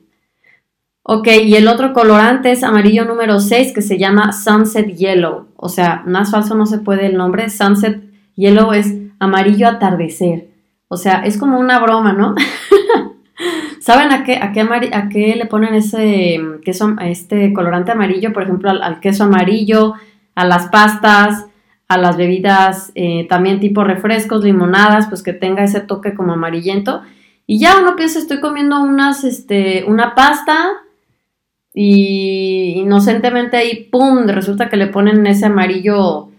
Ok, 1.05 1.27
y 1.43 1.55
el 1.55 1.67
otro 1.67 1.91
colorante 1.91 2.51
es 2.51 2.63
amarillo 2.63 3.03
número 3.03 3.41
6 3.41 3.73
que 3.73 3.81
se 3.81 3.97
llama 3.97 4.31
Sunset 4.31 4.95
Yellow. 4.95 5.47
O 5.57 5.67
sea, 5.67 6.01
más 6.05 6.31
falso 6.31 6.55
no 6.55 6.65
se 6.65 6.77
puede 6.77 7.07
el 7.07 7.17
nombre. 7.17 7.49
Sunset 7.49 8.01
Yellow 8.37 8.71
es 8.71 8.95
amarillo 9.19 9.67
atardecer. 9.67 10.47
O 10.87 10.95
sea, 10.95 11.25
es 11.25 11.37
como 11.37 11.59
una 11.59 11.79
broma, 11.79 12.13
¿no? 12.13 12.35
¿Saben 13.83 14.13
a 14.13 14.23
qué, 14.23 14.37
a, 14.37 14.53
qué 15.09 15.35
le 15.35 15.45
ponen 15.45 15.73
ese 15.73 16.39
queso, 16.63 16.95
este 17.01 17.51
colorante 17.51 17.91
amarillo? 17.91 18.31
Por 18.31 18.43
ejemplo, 18.43 18.69
al, 18.69 19.01
queso 19.01 19.25
amarillo, 19.25 19.95
a 20.35 20.45
las 20.45 20.69
pastas, 20.69 21.47
a 21.89 21.97
las 21.97 22.15
bebidas 22.15 22.93
eh, 22.95 23.27
también 23.27 23.59
tipo 23.59 23.83
refrescos, 23.83 24.41
limonadas, 24.41 25.07
pues 25.07 25.21
que 25.21 25.33
tenga 25.33 25.65
ese 25.65 25.81
toque 25.81 26.13
como 26.13 26.31
amarillento. 26.31 27.01
Y 27.45 27.59
ya 27.59 27.77
uno 27.77 27.97
piensa, 27.97 28.19
estoy 28.19 28.39
comiendo 28.39 28.81
unas, 28.81 29.25
este, 29.25 29.83
una 29.85 30.15
pasta 30.15 30.55
y 31.73 32.75
inocentemente 32.77 33.57
ahí, 33.57 33.89
¡pum!, 33.91 34.25
resulta 34.27 34.69
que 34.69 34.77
le 34.77 34.87
ponen 34.87 35.27
ese 35.27 35.47
amarillo 35.47 36.29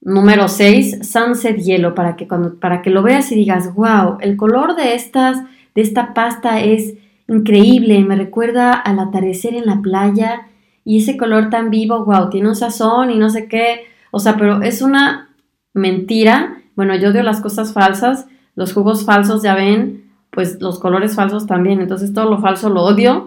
número 0.00 0.48
6, 0.48 1.00
Sunset 1.06 1.58
Yellow, 1.58 1.94
para 1.94 2.16
que, 2.16 2.26
cuando, 2.26 2.58
para 2.58 2.80
que 2.80 2.88
lo 2.88 3.02
veas 3.02 3.30
y 3.32 3.34
digas, 3.34 3.74
wow, 3.74 4.16
el 4.22 4.38
color 4.38 4.76
de, 4.76 4.94
estas, 4.94 5.42
de 5.76 5.82
esta 5.82 6.14
pasta 6.14 6.60
es 6.60 6.94
increíble, 7.28 8.02
me 8.02 8.16
recuerda 8.16 8.72
al 8.72 8.98
atardecer 8.98 9.54
en 9.54 9.66
la 9.66 9.80
playa 9.80 10.48
y 10.84 10.98
ese 10.98 11.16
color 11.16 11.50
tan 11.50 11.70
vivo, 11.70 12.04
wow, 12.04 12.30
tiene 12.30 12.48
un 12.48 12.56
sazón 12.56 13.10
y 13.10 13.18
no 13.18 13.30
sé 13.30 13.46
qué, 13.46 13.84
o 14.10 14.18
sea, 14.18 14.36
pero 14.36 14.62
es 14.62 14.82
una 14.82 15.28
mentira, 15.74 16.62
bueno, 16.74 16.96
yo 16.96 17.10
odio 17.10 17.22
las 17.22 17.40
cosas 17.40 17.72
falsas, 17.72 18.26
los 18.54 18.72
jugos 18.72 19.04
falsos, 19.04 19.42
ya 19.42 19.54
ven, 19.54 20.10
pues 20.30 20.60
los 20.60 20.78
colores 20.78 21.14
falsos 21.14 21.46
también, 21.46 21.80
entonces 21.80 22.12
todo 22.12 22.30
lo 22.30 22.40
falso 22.40 22.70
lo 22.70 22.82
odio, 22.82 23.26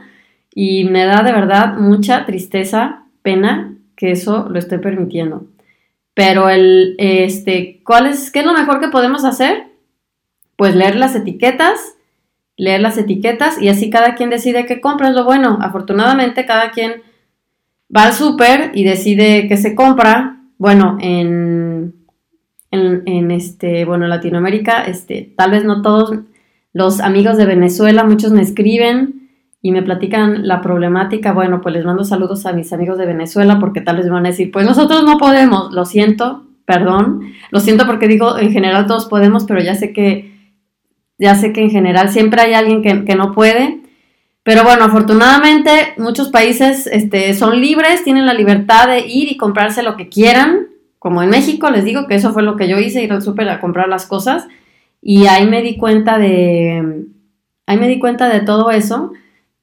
y 0.53 0.85
me 0.85 1.05
da 1.05 1.21
de 1.21 1.31
verdad 1.31 1.77
mucha 1.77 2.25
tristeza, 2.25 3.03
pena 3.21 3.75
que 3.95 4.12
eso 4.12 4.47
lo 4.49 4.57
esté 4.57 4.79
permitiendo. 4.79 5.45
Pero 6.15 6.49
el, 6.49 6.95
este, 6.97 7.81
¿cuál 7.83 8.07
es, 8.07 8.31
qué 8.31 8.39
es 8.39 8.45
lo 8.45 8.53
mejor 8.53 8.79
que 8.79 8.88
podemos 8.88 9.25
hacer? 9.25 9.67
Pues 10.55 10.75
leer 10.75 10.95
las 10.95 11.15
etiquetas, 11.15 11.95
leer 12.60 12.82
las 12.82 12.98
etiquetas 12.98 13.60
y 13.60 13.69
así 13.69 13.89
cada 13.89 14.15
quien 14.15 14.30
decide 14.30 14.65
qué 14.65 14.82
compra, 14.82 15.08
es 15.08 15.15
lo 15.15 15.24
bueno. 15.24 15.58
Afortunadamente 15.62 16.45
cada 16.45 16.72
quien 16.72 17.02
va 17.95 18.04
al 18.04 18.13
súper 18.13 18.72
y 18.76 18.84
decide 18.84 19.48
qué 19.48 19.56
se 19.56 19.74
compra. 19.76 20.41
Bueno, 20.58 20.98
en, 21.00 21.95
en, 22.69 23.32
este, 23.32 23.86
bueno, 23.86 24.08
Latinoamérica, 24.08 24.84
este, 24.84 25.34
tal 25.38 25.52
vez 25.52 25.63
no 25.63 25.82
todos 25.82 26.19
los 26.74 27.00
amigos 27.00 27.38
de 27.38 27.45
Venezuela, 27.45 28.04
muchos 28.04 28.34
me 28.34 28.41
escriben 28.41 29.30
y 29.62 29.72
me 29.72 29.82
platican 29.82 30.45
la 30.45 30.62
problemática, 30.62 31.32
bueno, 31.32 31.62
pues 31.62 31.74
les 31.74 31.86
mando 31.86 32.04
saludos 32.04 32.45
a 32.45 32.52
mis 32.52 32.74
amigos 32.74 32.98
de 32.98 33.06
Venezuela 33.06 33.58
porque 33.58 33.80
tal 33.80 33.98
vez 33.98 34.06
me 34.06 34.12
van 34.12 34.26
a 34.26 34.30
decir, 34.30 34.52
pues 34.52 34.65
nosotros 34.65 35.04
no 35.06 35.17
podemos, 35.17 35.72
lo 35.72 35.86
siento, 35.86 36.45
perdón, 36.65 37.22
lo 37.52 37.62
siento 37.62 37.86
porque 37.86 38.10
digo, 38.10 38.38
en 38.38 38.52
general 38.52 38.86
todos 38.86 39.06
podemos, 39.06 39.45
pero 39.45 39.62
ya 39.62 39.76
sé 39.76 39.93
que, 39.93 40.38
ya 41.19 41.36
sé 41.36 41.53
que 41.53 41.62
en 41.62 41.69
general 41.69 42.10
siempre 42.10 42.41
hay 42.41 42.53
alguien 42.53 42.82
que, 42.82 43.15
no 43.15 43.34
puede, 43.34 43.82
pero 44.43 44.63
bueno, 44.63 44.86
afortunadamente 44.86 45.93
muchos 45.97 46.29
países 46.29 46.88
este, 46.88 47.34
son 47.36 47.62
libres, 47.62 48.03
tienen 48.03 48.25
la 48.25 48.34
libertad 48.34 48.88
de 48.88 49.05
ir 49.05 49.32
y 49.32 49.38
comprarse 49.38 49.84
lo 49.84 49.97
que 49.97 50.10
quieran, 50.10 50.67
como 50.97 51.21
en 51.21 51.29
México, 51.29 51.69
les 51.69 51.86
digo 51.86 52.08
que 52.08 52.15
eso 52.15 52.34
fue 52.34 52.41
lo 52.41 52.55
que 52.55 52.67
yo 52.67 52.79
hice, 52.79 53.03
ir 53.03 53.13
al 53.13 53.21
súper 53.21 53.49
a 53.49 53.60
comprar 53.60 53.88
las 53.88 54.05
cosas, 54.05 54.47
y 55.01 55.27
ahí 55.27 55.45
me 55.45 55.62
di 55.62 55.77
cuenta 55.77 56.17
de, 56.17 57.05
ahí 57.67 57.77
me 57.77 57.88
di 57.88 57.99
cuenta 57.99 58.27
de 58.29 58.39
todo 58.39 58.71
eso, 58.71 59.12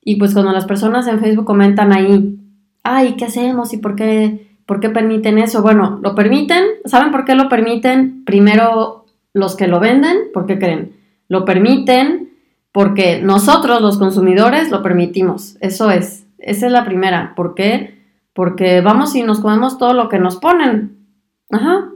Y 0.08 0.16
pues 0.16 0.34
cuando 0.34 0.52
las 0.52 0.66
personas 0.66 1.08
en 1.08 1.18
Facebook 1.18 1.44
comentan 1.44 1.92
ahí, 1.92 2.38
ay, 2.84 3.16
¿qué 3.16 3.24
hacemos? 3.24 3.72
¿Y 3.72 3.78
por 3.78 3.96
qué, 3.96 4.46
por 4.64 4.78
qué 4.78 4.88
permiten 4.88 5.38
eso? 5.38 5.62
Bueno, 5.62 5.98
lo 6.00 6.14
permiten. 6.14 6.62
¿Saben 6.84 7.10
por 7.10 7.24
qué 7.24 7.34
lo 7.34 7.48
permiten? 7.48 8.24
Primero 8.24 9.06
los 9.34 9.56
que 9.56 9.66
lo 9.66 9.80
venden, 9.80 10.16
¿por 10.32 10.46
qué 10.46 10.60
creen? 10.60 10.95
Lo 11.28 11.44
permiten 11.44 12.30
porque 12.72 13.20
nosotros 13.22 13.80
los 13.80 13.98
consumidores 13.98 14.70
lo 14.70 14.82
permitimos. 14.82 15.56
Eso 15.60 15.90
es. 15.90 16.26
Esa 16.38 16.66
es 16.66 16.72
la 16.72 16.84
primera. 16.84 17.34
¿Por 17.34 17.54
qué? 17.54 18.02
Porque 18.32 18.80
vamos 18.80 19.14
y 19.14 19.22
nos 19.22 19.40
comemos 19.40 19.78
todo 19.78 19.94
lo 19.94 20.08
que 20.08 20.18
nos 20.18 20.36
ponen. 20.36 20.98
Ajá. 21.50 21.90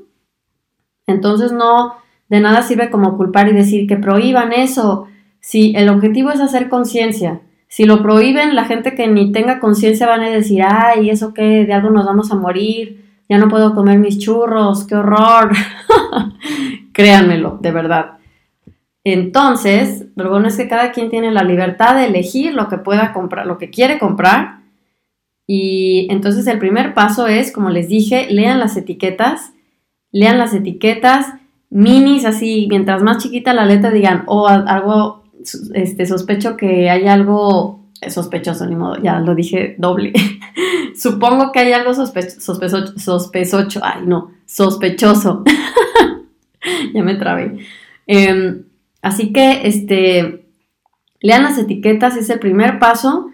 Entonces 1.06 1.52
no, 1.52 1.94
de 2.28 2.40
nada 2.40 2.62
sirve 2.62 2.90
como 2.90 3.16
culpar 3.16 3.48
y 3.48 3.52
decir 3.52 3.86
que 3.86 3.96
prohíban 3.96 4.52
eso. 4.52 5.06
Si 5.40 5.74
el 5.76 5.88
objetivo 5.88 6.30
es 6.30 6.40
hacer 6.40 6.68
conciencia, 6.68 7.40
si 7.68 7.84
lo 7.84 8.02
prohíben, 8.02 8.54
la 8.54 8.64
gente 8.64 8.94
que 8.94 9.06
ni 9.06 9.32
tenga 9.32 9.60
conciencia 9.60 10.06
van 10.06 10.22
a 10.22 10.30
decir, 10.30 10.62
ay, 10.66 11.10
eso 11.10 11.34
que 11.34 11.66
de 11.66 11.72
algo 11.72 11.90
nos 11.90 12.04
vamos 12.04 12.32
a 12.32 12.34
morir, 12.34 13.04
ya 13.28 13.38
no 13.38 13.48
puedo 13.48 13.74
comer 13.74 13.98
mis 13.98 14.18
churros, 14.18 14.84
qué 14.86 14.96
horror. 14.96 15.52
Créanmelo, 16.92 17.58
de 17.60 17.70
verdad. 17.70 18.19
Entonces, 19.04 20.06
lo 20.16 20.28
bueno 20.30 20.48
es 20.48 20.56
que 20.56 20.68
cada 20.68 20.92
quien 20.92 21.10
tiene 21.10 21.30
la 21.30 21.42
libertad 21.42 21.96
de 21.96 22.06
elegir 22.06 22.54
lo 22.54 22.68
que 22.68 22.78
pueda 22.78 23.12
comprar, 23.12 23.46
lo 23.46 23.58
que 23.58 23.70
quiere 23.70 23.98
comprar. 23.98 24.60
Y 25.46 26.06
entonces 26.10 26.46
el 26.46 26.58
primer 26.58 26.94
paso 26.94 27.26
es, 27.26 27.50
como 27.52 27.70
les 27.70 27.88
dije, 27.88 28.26
lean 28.30 28.60
las 28.60 28.76
etiquetas, 28.76 29.52
lean 30.12 30.38
las 30.38 30.54
etiquetas 30.54 31.26
minis, 31.70 32.24
así, 32.24 32.66
mientras 32.68 33.02
más 33.02 33.18
chiquita 33.18 33.54
la 33.54 33.64
letra 33.64 33.90
digan, 33.90 34.24
o 34.26 34.48
algo, 34.48 35.24
este, 35.72 36.04
sospecho 36.04 36.56
que 36.56 36.90
hay 36.90 37.06
algo 37.06 37.80
sospechoso, 38.08 38.66
ni 38.66 38.76
modo, 38.76 39.00
ya 39.02 39.20
lo 39.20 39.34
dije 39.34 39.76
doble. 39.78 40.12
Supongo 40.94 41.52
que 41.52 41.60
hay 41.60 41.72
algo 41.72 41.94
sospechoso, 41.94 42.54
sospechoso, 42.98 43.80
ay 43.82 44.02
no, 44.06 44.32
sospechoso. 44.46 45.44
ya 46.94 47.02
me 47.02 47.14
trabé. 47.14 47.58
Em, 48.06 48.64
así 49.02 49.32
que, 49.32 49.66
este, 49.66 50.46
lean 51.20 51.42
las 51.42 51.58
etiquetas, 51.58 52.16
es 52.16 52.30
el 52.30 52.38
primer 52.38 52.78
paso. 52.78 53.30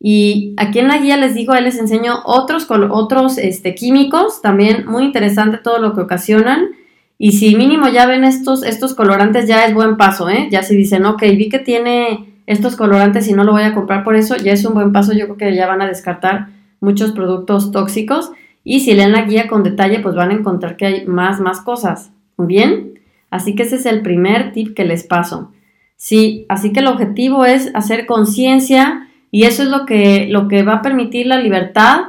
Y 0.00 0.54
aquí 0.56 0.80
en 0.80 0.88
la 0.88 0.98
guía 0.98 1.16
les 1.16 1.34
digo, 1.34 1.52
ahí 1.52 1.64
les 1.64 1.78
enseño 1.78 2.16
otros, 2.24 2.66
otros 2.70 3.38
este, 3.38 3.74
químicos, 3.74 4.42
también 4.42 4.86
muy 4.86 5.04
interesante 5.04 5.58
todo 5.58 5.78
lo 5.78 5.94
que 5.94 6.02
ocasionan. 6.02 6.68
Y 7.16 7.32
si 7.32 7.56
mínimo 7.56 7.88
ya 7.88 8.06
ven 8.06 8.24
estos, 8.24 8.64
estos 8.64 8.94
colorantes, 8.94 9.48
ya 9.48 9.64
es 9.64 9.72
buen 9.72 9.96
paso, 9.96 10.28
¿eh? 10.28 10.48
Ya 10.50 10.62
si 10.62 10.76
dicen, 10.76 11.06
ok, 11.06 11.22
vi 11.22 11.48
que 11.48 11.58
tiene 11.58 12.42
estos 12.46 12.76
colorantes 12.76 13.28
y 13.28 13.32
no 13.32 13.44
lo 13.44 13.52
voy 13.52 13.62
a 13.62 13.72
comprar 13.72 14.04
por 14.04 14.16
eso, 14.16 14.36
ya 14.36 14.52
es 14.52 14.64
un 14.64 14.74
buen 14.74 14.92
paso, 14.92 15.12
yo 15.12 15.24
creo 15.24 15.36
que 15.36 15.56
ya 15.56 15.66
van 15.66 15.80
a 15.80 15.86
descartar 15.86 16.48
muchos 16.80 17.12
productos 17.12 17.70
tóxicos. 17.70 18.32
Y 18.62 18.80
si 18.80 18.94
leen 18.94 19.12
la 19.12 19.22
guía 19.22 19.46
con 19.46 19.62
detalle, 19.62 20.00
pues 20.00 20.14
van 20.14 20.30
a 20.30 20.34
encontrar 20.34 20.76
que 20.76 20.86
hay 20.86 21.06
más, 21.06 21.40
más 21.40 21.60
cosas. 21.60 22.10
Muy 22.36 22.48
bien. 22.48 22.93
Así 23.34 23.56
que 23.56 23.64
ese 23.64 23.74
es 23.74 23.86
el 23.86 24.02
primer 24.02 24.52
tip 24.52 24.76
que 24.76 24.84
les 24.84 25.02
paso. 25.02 25.50
Sí, 25.96 26.46
así 26.48 26.72
que 26.72 26.78
el 26.78 26.86
objetivo 26.86 27.44
es 27.44 27.68
hacer 27.74 28.06
conciencia 28.06 29.08
y 29.32 29.42
eso 29.42 29.64
es 29.64 29.70
lo 29.70 29.86
que, 29.86 30.28
lo 30.30 30.46
que 30.46 30.62
va 30.62 30.74
a 30.74 30.82
permitir 30.82 31.26
la 31.26 31.40
libertad. 31.40 32.02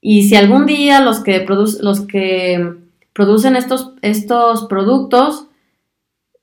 Y 0.00 0.22
si 0.22 0.36
algún 0.36 0.64
día 0.64 1.02
los 1.02 1.20
que, 1.20 1.44
los 1.82 2.00
que 2.06 2.76
producen 3.12 3.56
estos, 3.56 3.92
estos 4.00 4.64
productos, 4.64 5.48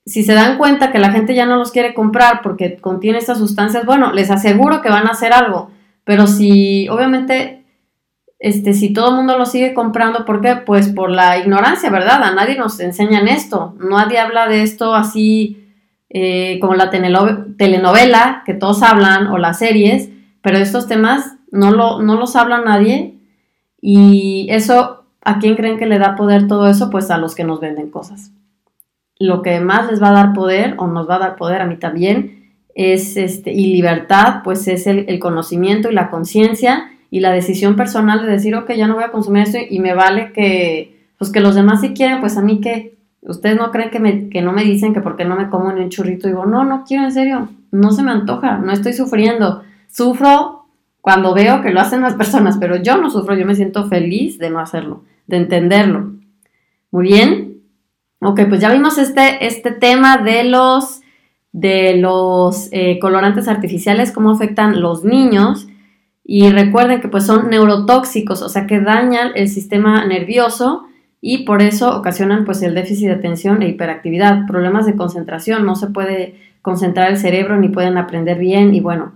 si 0.06 0.22
se 0.22 0.34
dan 0.34 0.56
cuenta 0.56 0.92
que 0.92 1.00
la 1.00 1.10
gente 1.10 1.34
ya 1.34 1.44
no 1.44 1.56
los 1.56 1.72
quiere 1.72 1.92
comprar 1.92 2.42
porque 2.42 2.76
contiene 2.76 3.18
estas 3.18 3.38
sustancias, 3.38 3.84
bueno, 3.84 4.12
les 4.12 4.30
aseguro 4.30 4.82
que 4.82 4.88
van 4.88 5.08
a 5.08 5.12
hacer 5.12 5.32
algo. 5.32 5.72
Pero 6.04 6.28
si, 6.28 6.88
obviamente, 6.88 7.61
este, 8.42 8.74
si 8.74 8.92
todo 8.92 9.10
el 9.10 9.14
mundo 9.14 9.38
lo 9.38 9.46
sigue 9.46 9.72
comprando, 9.72 10.24
¿por 10.24 10.40
qué? 10.40 10.56
Pues 10.56 10.88
por 10.88 11.12
la 11.12 11.38
ignorancia, 11.38 11.90
¿verdad? 11.90 12.24
A 12.24 12.34
nadie 12.34 12.58
nos 12.58 12.80
enseñan 12.80 13.28
esto, 13.28 13.76
nadie 13.78 14.18
habla 14.18 14.48
de 14.48 14.62
esto 14.62 14.96
así 14.96 15.64
eh, 16.10 16.58
como 16.60 16.74
la 16.74 16.90
telenovela 16.90 18.42
que 18.44 18.54
todos 18.54 18.82
hablan 18.82 19.28
o 19.28 19.38
las 19.38 19.60
series, 19.60 20.10
pero 20.42 20.58
estos 20.58 20.88
temas 20.88 21.36
no, 21.52 21.70
lo, 21.70 22.02
no 22.02 22.16
los 22.16 22.34
habla 22.34 22.60
nadie 22.60 23.14
y 23.80 24.48
eso, 24.50 25.04
¿a 25.24 25.38
quién 25.38 25.54
creen 25.54 25.78
que 25.78 25.86
le 25.86 26.00
da 26.00 26.16
poder 26.16 26.48
todo 26.48 26.66
eso? 26.66 26.90
Pues 26.90 27.12
a 27.12 27.18
los 27.18 27.36
que 27.36 27.44
nos 27.44 27.60
venden 27.60 27.92
cosas. 27.92 28.32
Lo 29.20 29.42
que 29.42 29.60
más 29.60 29.88
les 29.88 30.02
va 30.02 30.08
a 30.08 30.14
dar 30.14 30.32
poder, 30.32 30.74
o 30.78 30.88
nos 30.88 31.08
va 31.08 31.14
a 31.14 31.20
dar 31.20 31.36
poder 31.36 31.62
a 31.62 31.66
mí 31.66 31.76
también, 31.76 32.56
es 32.74 33.16
este, 33.16 33.52
y 33.52 33.72
libertad, 33.72 34.40
pues 34.42 34.66
es 34.66 34.88
el, 34.88 35.04
el 35.06 35.20
conocimiento 35.20 35.92
y 35.92 35.94
la 35.94 36.10
conciencia 36.10 36.88
y 37.12 37.20
la 37.20 37.30
decisión 37.30 37.76
personal 37.76 38.22
de 38.22 38.32
decir, 38.32 38.56
ok, 38.56 38.72
ya 38.72 38.86
no 38.88 38.94
voy 38.94 39.04
a 39.04 39.12
consumir 39.12 39.42
esto 39.42 39.58
y 39.68 39.80
me 39.80 39.92
vale 39.92 40.32
que, 40.32 41.10
pues 41.18 41.30
que 41.30 41.40
los 41.40 41.54
demás 41.54 41.82
sí 41.82 41.92
quieren, 41.92 42.20
pues 42.20 42.38
a 42.38 42.40
mí 42.40 42.62
que, 42.62 42.96
ustedes 43.20 43.54
no 43.56 43.70
creen 43.70 43.90
que, 43.90 44.00
me, 44.00 44.30
que 44.30 44.40
no 44.40 44.50
me 44.52 44.64
dicen 44.64 44.94
que 44.94 45.02
porque 45.02 45.26
no 45.26 45.36
me 45.36 45.50
como 45.50 45.70
ni 45.74 45.82
un 45.82 45.90
churrito, 45.90 46.26
digo, 46.26 46.46
no, 46.46 46.64
no 46.64 46.84
quiero 46.84 47.04
en 47.04 47.12
serio, 47.12 47.50
no 47.70 47.92
se 47.92 48.02
me 48.02 48.12
antoja, 48.12 48.56
no 48.56 48.72
estoy 48.72 48.94
sufriendo, 48.94 49.62
sufro 49.90 50.64
cuando 51.02 51.34
veo 51.34 51.60
que 51.60 51.70
lo 51.70 51.82
hacen 51.82 52.00
las 52.00 52.14
personas, 52.14 52.56
pero 52.58 52.76
yo 52.76 52.96
no 52.96 53.10
sufro, 53.10 53.36
yo 53.36 53.44
me 53.44 53.56
siento 53.56 53.86
feliz 53.88 54.38
de 54.38 54.48
no 54.48 54.58
hacerlo, 54.58 55.04
de 55.26 55.36
entenderlo. 55.36 56.12
Muy 56.90 57.08
bien. 57.08 57.58
Ok, 58.20 58.40
pues 58.48 58.62
ya 58.62 58.72
vimos 58.72 58.96
este, 58.96 59.46
este 59.46 59.70
tema 59.70 60.16
de 60.16 60.44
los, 60.44 61.02
de 61.52 61.98
los 61.98 62.70
eh, 62.72 62.98
colorantes 63.00 63.48
artificiales, 63.48 64.12
cómo 64.12 64.30
afectan 64.30 64.80
los 64.80 65.04
niños. 65.04 65.68
Y 66.24 66.50
recuerden 66.50 67.00
que 67.00 67.08
pues 67.08 67.26
son 67.26 67.50
neurotóxicos, 67.50 68.42
o 68.42 68.48
sea 68.48 68.66
que 68.66 68.80
dañan 68.80 69.32
el 69.34 69.48
sistema 69.48 70.04
nervioso 70.06 70.84
y 71.20 71.44
por 71.44 71.62
eso 71.62 71.96
ocasionan 71.96 72.44
pues 72.44 72.62
el 72.62 72.74
déficit 72.74 73.06
de 73.06 73.14
atención 73.14 73.62
e 73.62 73.68
hiperactividad, 73.68 74.46
problemas 74.46 74.86
de 74.86 74.96
concentración, 74.96 75.64
no 75.64 75.74
se 75.74 75.88
puede 75.88 76.36
concentrar 76.62 77.10
el 77.10 77.16
cerebro 77.16 77.56
ni 77.56 77.68
pueden 77.68 77.96
aprender 77.98 78.38
bien 78.38 78.74
y 78.74 78.80
bueno, 78.80 79.12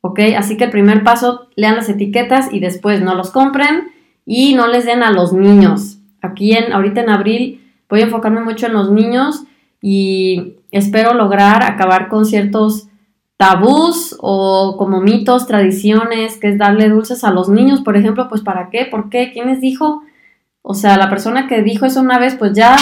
ok, 0.00 0.20
así 0.36 0.56
que 0.56 0.64
el 0.64 0.70
primer 0.70 1.04
paso, 1.04 1.48
lean 1.56 1.76
las 1.76 1.88
etiquetas 1.88 2.52
y 2.52 2.60
después 2.60 3.00
no 3.02 3.14
los 3.14 3.30
compren 3.30 3.92
y 4.26 4.54
no 4.54 4.66
les 4.66 4.84
den 4.84 5.02
a 5.02 5.10
los 5.10 5.32
niños. 5.32 5.98
Aquí 6.20 6.52
en, 6.52 6.72
ahorita 6.72 7.00
en 7.00 7.10
abril 7.10 7.60
voy 7.88 8.00
a 8.00 8.04
enfocarme 8.04 8.40
mucho 8.40 8.66
en 8.66 8.72
los 8.72 8.90
niños 8.90 9.44
y 9.80 10.56
espero 10.70 11.14
lograr 11.14 11.62
acabar 11.62 12.08
con 12.08 12.24
ciertos 12.24 12.88
tabús 13.42 14.16
o 14.20 14.76
como 14.78 15.00
mitos, 15.00 15.48
tradiciones, 15.48 16.36
que 16.36 16.50
es 16.50 16.58
darle 16.58 16.88
dulces 16.88 17.24
a 17.24 17.32
los 17.32 17.48
niños, 17.48 17.80
por 17.80 17.96
ejemplo, 17.96 18.28
pues 18.28 18.40
¿para 18.40 18.70
qué? 18.70 18.86
¿Por 18.88 19.10
qué? 19.10 19.32
¿Quién 19.32 19.48
les 19.48 19.60
dijo? 19.60 20.04
O 20.62 20.74
sea, 20.74 20.96
la 20.96 21.10
persona 21.10 21.48
que 21.48 21.60
dijo 21.60 21.84
eso 21.84 22.00
una 22.00 22.20
vez, 22.20 22.36
pues 22.36 22.52
ya, 22.52 22.76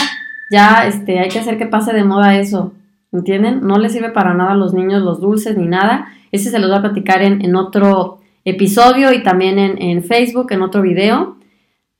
ya, 0.50 0.86
este, 0.86 1.18
hay 1.18 1.30
que 1.30 1.38
hacer 1.38 1.56
que 1.56 1.64
pase 1.64 1.94
de 1.94 2.04
moda 2.04 2.36
eso, 2.36 2.74
¿entienden? 3.10 3.66
No 3.66 3.78
les 3.78 3.92
sirve 3.92 4.10
para 4.10 4.34
nada 4.34 4.52
a 4.52 4.54
los 4.54 4.74
niños 4.74 5.02
los 5.02 5.22
dulces 5.22 5.56
ni 5.56 5.66
nada. 5.66 6.08
Ese 6.30 6.50
se 6.50 6.58
los 6.58 6.68
voy 6.68 6.78
a 6.78 6.82
platicar 6.82 7.22
en, 7.22 7.56
otro 7.56 8.20
episodio 8.44 9.14
y 9.14 9.22
también 9.22 9.58
en, 9.58 10.04
Facebook, 10.04 10.52
en 10.52 10.60
otro 10.60 10.82
video. 10.82 11.36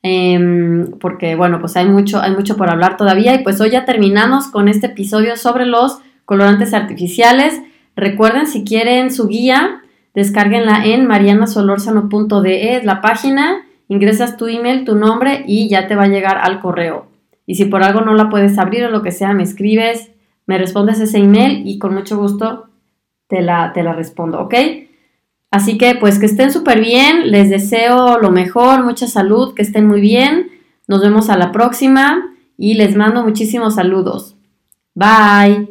Em, 0.03 0.99
porque 0.99 1.35
bueno, 1.35 1.61
pues 1.61 1.79
hay 1.79 1.87
mucho, 1.87 2.21
hay 2.21 2.33
mucho 2.33 2.59
por 2.59 2.69
hablar 2.69 2.99
todavía 2.99 3.35
y 3.35 3.43
pues 3.43 3.59
hoy 3.63 3.71
ya 3.71 3.87
terminamos 3.87 4.49
con 4.49 4.69
este 4.69 4.89
episodio 4.89 5.39
sobre 5.39 5.65
los 5.65 5.99
colorantes 6.27 6.75
artificiales. 6.75 7.59
Recuerden, 8.01 8.47
si 8.47 8.65
quieren 8.65 9.13
su 9.13 9.29
guía, 9.29 9.83
descárguenla 10.15 10.87
en 10.87 11.07
marianasolorzano.de, 11.07 12.77
es 12.77 12.85
la 12.85 13.03
página, 13.03 13.67
ingresas 13.89 14.39
tu 14.39 14.47
email, 14.47 14.85
tu 14.85 14.95
nombre 14.95 15.45
y 15.47 15.69
ya 15.69 15.87
te 15.87 15.95
va 15.95 16.05
a 16.05 16.09
llegar 16.09 16.39
al 16.39 16.61
correo. 16.61 17.07
Y 17.47 17.57
si 17.57 17.67
por 17.67 17.83
algo 17.83 18.01
no 18.01 18.15
la 18.15 18.31
puedes 18.31 18.57
abrir 18.59 18.85
o 18.85 18.91
lo 18.91 19.03
que 19.03 19.13
sea, 19.13 19.35
me 19.35 19.43
escribes, 19.43 20.11
me 20.47 20.57
respondes 20.57 20.99
ese 20.99 21.19
email 21.19 21.63
y 21.67 21.79
con 21.79 21.93
mucho 21.93 22.17
gusto 22.17 22.69
te 23.29 23.43
la, 23.43 23.73
te 23.75 23.83
la 23.83 23.93
respondo, 23.93 24.41
¿ok? 24.41 24.55
Así 25.51 25.77
que 25.77 25.95
pues 25.95 26.19
que 26.19 26.27
estén 26.27 26.51
súper 26.51 26.81
bien, 26.81 27.31
les 27.31 27.51
deseo 27.51 28.19
lo 28.19 28.31
mejor, 28.31 28.83
mucha 28.83 29.09
salud, 29.09 29.53
que 29.55 29.63
estén 29.63 29.87
muy 29.87 30.01
bien. 30.01 30.49
Nos 30.89 31.03
vemos 31.03 31.29
a 31.29 31.37
la 31.37 31.53
próxima 31.53 32.35
y 32.57 32.75
les 32.75 32.97
mando 32.97 33.23
muchísimos 33.23 33.75
saludos. 33.75 34.37
Bye. 34.95 35.70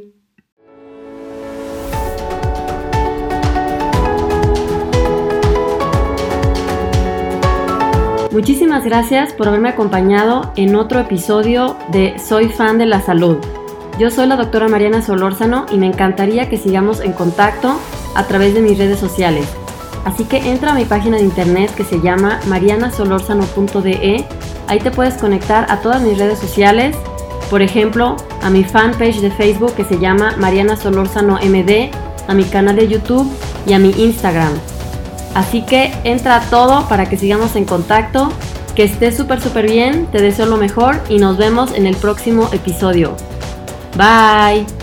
Muchísimas 8.40 8.86
gracias 8.86 9.34
por 9.34 9.50
haberme 9.50 9.68
acompañado 9.68 10.54
en 10.56 10.78
otro 10.78 11.02
episodio 11.02 11.76
de 11.92 12.18
Soy 12.20 12.48
fan 12.48 12.78
de 12.78 12.86
la 12.86 13.02
salud. 13.02 13.36
Yo 14.00 14.10
soy 14.10 14.28
la 14.28 14.38
doctora 14.38 14.70
Mariana 14.70 15.02
Solórzano 15.02 15.66
y 15.70 15.78
me 15.78 15.88
encantaría 15.88 16.48
que 16.48 16.56
sigamos 16.56 17.02
en 17.02 17.12
contacto 17.12 17.78
a 18.16 18.24
través 18.28 18.54
de 18.54 18.62
mis 18.62 18.78
redes 18.78 18.98
sociales. 18.98 19.46
Así 20.06 20.24
que 20.24 20.38
entra 20.38 20.72
a 20.72 20.74
mi 20.74 20.86
página 20.86 21.18
de 21.18 21.24
internet 21.24 21.76
que 21.76 21.84
se 21.84 22.00
llama 22.00 22.40
marianasolorzano.de. 22.48 24.26
Ahí 24.70 24.80
te 24.80 24.92
puedes 24.92 25.16
conectar 25.16 25.70
a 25.70 25.82
todas 25.82 26.02
mis 26.02 26.18
redes 26.18 26.40
sociales, 26.40 26.96
por 27.50 27.62
ejemplo, 27.62 28.16
a 28.42 28.50
mi 28.50 28.64
fanpage 28.64 29.20
de 29.20 29.32
Facebook 29.32 29.74
que 29.76 29.84
se 29.84 30.00
llama 30.00 30.38
Mariana 30.38 30.78
Solórzano 30.78 31.40
MD, 31.44 31.92
a 32.30 32.34
mi 32.34 32.46
canal 32.46 32.78
de 32.78 32.88
YouTube 32.88 33.30
y 33.68 33.74
a 33.74 33.80
mi 33.80 33.90
Instagram. 33.90 34.54
Así 35.36 35.62
que 35.62 35.94
entra 36.04 36.42
todo 36.50 36.88
para 36.88 37.08
que 37.08 37.18
sigamos 37.18 37.56
en 37.56 37.66
contacto. 37.66 38.32
Que 38.76 38.84
estés 38.84 39.18
súper 39.18 39.42
súper 39.42 39.70
bien, 39.70 40.08
te 40.08 40.22
deseo 40.22 40.46
lo 40.46 40.58
mejor 40.58 41.02
y 41.10 41.18
nos 41.18 41.38
vemos 41.38 41.74
en 41.74 41.86
el 41.86 41.96
próximo 41.96 42.50
episodio. 42.54 43.16
Bye. 43.98 44.79